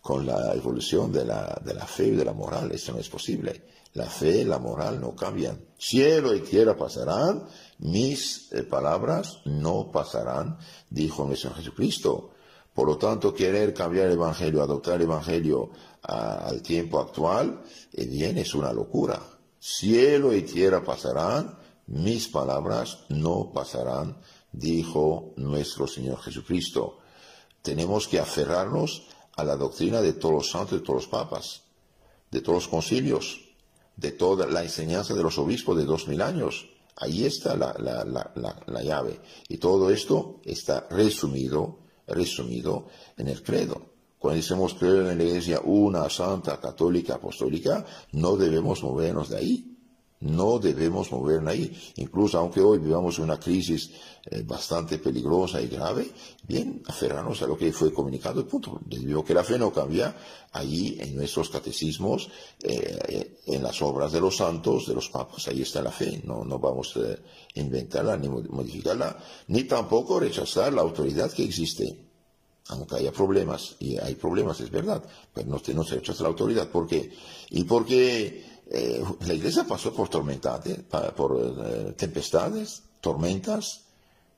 con 0.00 0.26
la 0.26 0.54
evolución 0.54 1.12
de 1.12 1.24
la, 1.24 1.60
de 1.64 1.74
la 1.74 1.86
fe 1.86 2.08
y 2.08 2.16
de 2.16 2.24
la 2.24 2.32
moral. 2.32 2.72
Eso 2.72 2.92
no 2.92 2.98
es 2.98 3.08
posible. 3.08 3.62
La 3.94 4.06
fe 4.06 4.40
y 4.40 4.44
la 4.44 4.58
moral 4.58 5.00
no 5.00 5.14
cambian. 5.14 5.66
Cielo 5.78 6.34
y 6.34 6.40
tierra 6.40 6.76
pasarán, 6.76 7.44
mis 7.78 8.52
eh, 8.52 8.64
palabras 8.64 9.38
no 9.44 9.92
pasarán, 9.92 10.58
dijo 10.90 11.24
nuestro 11.24 11.54
Jesucristo. 11.54 12.30
Por 12.74 12.88
lo 12.88 12.98
tanto, 12.98 13.32
querer 13.32 13.72
cambiar 13.72 14.06
el 14.06 14.14
Evangelio, 14.14 14.60
adoptar 14.60 14.96
el 14.96 15.02
Evangelio 15.02 15.70
al 16.04 16.62
tiempo 16.62 17.00
actual, 17.00 17.62
bien, 17.92 18.38
es 18.38 18.54
una 18.54 18.72
locura. 18.72 19.20
Cielo 19.58 20.34
y 20.34 20.42
tierra 20.42 20.84
pasarán, 20.84 21.58
mis 21.86 22.28
palabras 22.28 23.04
no 23.08 23.50
pasarán, 23.52 24.18
dijo 24.52 25.32
nuestro 25.36 25.86
Señor 25.86 26.20
Jesucristo. 26.20 26.98
Tenemos 27.62 28.06
que 28.06 28.20
aferrarnos 28.20 29.06
a 29.36 29.44
la 29.44 29.56
doctrina 29.56 30.00
de 30.00 30.12
todos 30.12 30.34
los 30.34 30.50
santos, 30.50 30.80
de 30.80 30.84
todos 30.84 31.04
los 31.04 31.08
papas, 31.08 31.62
de 32.30 32.40
todos 32.40 32.64
los 32.64 32.68
concilios, 32.68 33.40
de 33.96 34.12
toda 34.12 34.46
la 34.46 34.62
enseñanza 34.62 35.14
de 35.14 35.22
los 35.22 35.38
obispos 35.38 35.76
de 35.76 35.84
dos 35.84 36.06
mil 36.08 36.20
años. 36.20 36.68
Ahí 36.96 37.24
está 37.24 37.56
la, 37.56 37.74
la 38.66 38.82
llave. 38.82 39.20
Y 39.48 39.56
todo 39.56 39.90
esto 39.90 40.40
está 40.44 40.86
resumido 40.90 41.84
resumido 42.06 42.88
en 43.16 43.28
el 43.28 43.42
credo. 43.42 43.93
Cuando 44.24 44.40
decimos 44.40 44.72
creer 44.72 45.08
en 45.08 45.18
la 45.18 45.24
iglesia 45.24 45.60
una, 45.62 46.08
santa, 46.08 46.58
católica, 46.58 47.16
apostólica, 47.16 47.84
no 48.12 48.38
debemos 48.38 48.82
movernos 48.82 49.28
de 49.28 49.36
ahí. 49.36 49.76
No 50.20 50.58
debemos 50.58 51.12
movernos 51.12 51.52
ahí. 51.52 51.78
Incluso 51.96 52.38
aunque 52.38 52.62
hoy 52.62 52.78
vivamos 52.78 53.18
una 53.18 53.38
crisis 53.38 53.90
eh, 54.24 54.42
bastante 54.42 54.96
peligrosa 54.96 55.60
y 55.60 55.68
grave, 55.68 56.10
bien, 56.48 56.82
aferrarnos 56.86 57.42
a 57.42 57.46
lo 57.46 57.58
que 57.58 57.70
fue 57.70 57.92
comunicado 57.92 58.40
y 58.40 58.44
punto. 58.44 58.80
Debido 58.86 59.22
que 59.22 59.34
la 59.34 59.44
fe 59.44 59.58
no 59.58 59.70
cambia, 59.70 60.16
ahí 60.52 60.96
en 61.00 61.16
nuestros 61.16 61.50
catecismos, 61.50 62.30
eh, 62.62 63.42
en 63.44 63.62
las 63.62 63.82
obras 63.82 64.10
de 64.10 64.22
los 64.22 64.38
santos, 64.38 64.86
de 64.86 64.94
los 64.94 65.10
papas, 65.10 65.48
ahí 65.48 65.60
está 65.60 65.82
la 65.82 65.92
fe. 65.92 66.22
No, 66.24 66.46
no 66.46 66.58
vamos 66.58 66.96
a 66.96 67.60
inventarla 67.60 68.16
ni 68.16 68.30
modificarla, 68.30 69.18
ni 69.48 69.64
tampoco 69.64 70.18
rechazar 70.18 70.72
la 70.72 70.80
autoridad 70.80 71.30
que 71.30 71.44
existe 71.44 72.03
aunque 72.68 72.96
haya 72.96 73.12
problemas, 73.12 73.76
y 73.78 73.98
hay 73.98 74.14
problemas, 74.14 74.60
es 74.60 74.70
verdad, 74.70 75.02
pero 75.32 75.48
no, 75.48 75.60
no 75.74 75.84
se 75.84 75.96
rechaza 75.96 76.22
la 76.22 76.30
autoridad. 76.30 76.68
¿Por 76.68 76.86
qué? 76.86 77.12
Y 77.50 77.64
porque 77.64 78.44
eh, 78.70 79.04
la 79.26 79.34
iglesia 79.34 79.64
pasó 79.64 79.92
por 79.92 80.08
tormentades, 80.08 80.80
por 81.14 81.94
tempestades, 81.96 82.82
tormentas, 83.00 83.84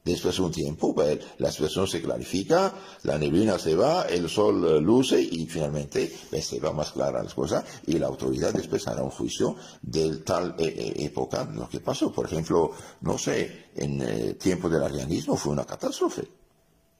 Después 0.06 0.36
de 0.36 0.42
un 0.42 0.52
tiempo, 0.52 0.94
pues, 0.94 1.18
la 1.38 1.50
situación 1.50 1.88
se 1.88 2.00
clarifica, 2.00 2.72
la 3.02 3.18
neblina 3.18 3.58
se 3.58 3.74
va, 3.74 4.02
el 4.02 4.28
sol 4.28 4.64
eh, 4.64 4.80
luce 4.80 5.20
y 5.20 5.46
finalmente 5.46 6.08
se 6.40 6.60
va 6.60 6.72
más 6.72 6.92
clara 6.92 7.24
las 7.24 7.34
cosas 7.34 7.64
y 7.88 7.98
la 7.98 8.06
autoridad 8.06 8.54
después 8.54 8.86
hará 8.86 9.02
un 9.02 9.10
juicio 9.10 9.56
de 9.82 10.18
tal 10.18 10.54
eh, 10.60 10.64
eh, 10.78 11.04
época, 11.04 11.50
lo 11.52 11.68
que 11.68 11.80
pasó. 11.80 12.12
Por 12.12 12.26
ejemplo, 12.26 12.70
no 13.00 13.18
sé, 13.18 13.70
en 13.74 14.38
tiempo 14.38 14.68
del 14.68 14.84
arianismo 14.84 15.36
fue 15.36 15.52
una 15.52 15.64
catástrofe. 15.64 16.45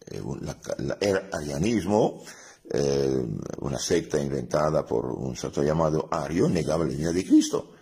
El 0.06 1.20
arianismo, 1.32 2.22
una 3.60 3.78
secta 3.78 4.20
inventada 4.20 4.84
por 4.84 5.06
un 5.06 5.36
santo 5.36 5.62
llamado 5.62 6.08
Ario, 6.10 6.48
negaba 6.48 6.84
la 6.84 6.90
venida 6.90 7.12
de 7.12 7.24
Cristo. 7.24 7.72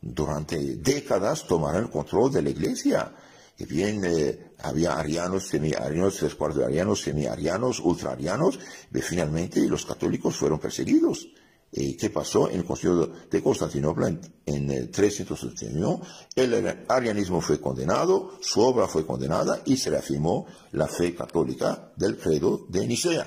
Durante 0.00 0.58
décadas 0.76 1.46
tomaron 1.46 1.84
el 1.84 1.90
control 1.90 2.32
de 2.32 2.42
la 2.42 2.50
iglesia 2.50 3.12
y 3.56 3.64
bien 3.66 4.02
eh, 4.04 4.52
había 4.58 4.98
arianos, 4.98 5.48
semi-arianos, 5.48 6.16
tres 6.16 6.36
arianos, 6.64 7.02
semi-arianos, 7.02 7.80
ultra-arianos, 7.80 8.58
y 8.92 9.00
finalmente 9.00 9.60
los 9.68 9.86
católicos 9.86 10.36
fueron 10.36 10.58
perseguidos. 10.58 11.28
¿Y 11.76 11.96
qué 11.96 12.08
pasó? 12.08 12.48
En 12.48 12.60
el 12.60 12.64
concilio 12.64 13.10
de 13.28 13.42
Constantinopla 13.42 14.06
en, 14.06 14.20
en 14.46 14.70
el 14.70 14.90
371, 14.92 16.00
el 16.36 16.84
arianismo 16.88 17.40
fue 17.40 17.60
condenado, 17.60 18.38
su 18.40 18.60
obra 18.60 18.86
fue 18.86 19.04
condenada 19.04 19.60
y 19.66 19.76
se 19.76 19.90
reafirmó 19.90 20.46
la 20.70 20.86
fe 20.86 21.16
católica 21.16 21.92
del 21.96 22.16
credo 22.16 22.64
de 22.68 22.86
Nicea. 22.86 23.26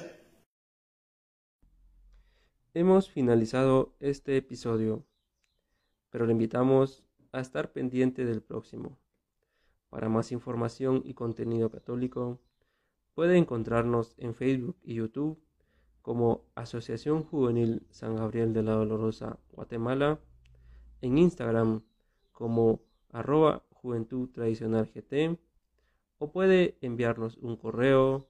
Hemos 2.73 3.09
finalizado 3.09 3.97
este 3.99 4.37
episodio, 4.37 5.05
pero 6.09 6.25
le 6.25 6.31
invitamos 6.31 7.03
a 7.33 7.41
estar 7.41 7.73
pendiente 7.73 8.23
del 8.23 8.41
próximo 8.41 8.97
Para 9.89 10.07
más 10.07 10.31
información 10.31 11.01
y 11.03 11.15
contenido 11.15 11.69
católico, 11.69 12.39
puede 13.13 13.35
encontrarnos 13.37 14.15
en 14.17 14.33
Facebook 14.35 14.77
y 14.83 14.93
YouTube 14.93 15.37
como 16.07 16.45
Asociación 16.55 17.25
Juvenil 17.25 17.85
San 17.91 18.15
Gabriel 18.15 18.53
de 18.53 18.63
la 18.63 18.71
Dolorosa 18.71 19.39
Guatemala, 19.51 20.17
en 21.01 21.17
Instagram 21.17 21.81
como 22.31 22.79
arroba 23.11 23.65
Juventud 23.73 24.29
Tradicional 24.29 24.85
GT, 24.85 25.37
o 26.17 26.31
puede 26.31 26.77
enviarnos 26.79 27.35
un 27.41 27.57
correo 27.57 28.29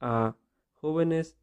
a 0.00 0.34
jóvenes 0.80 1.36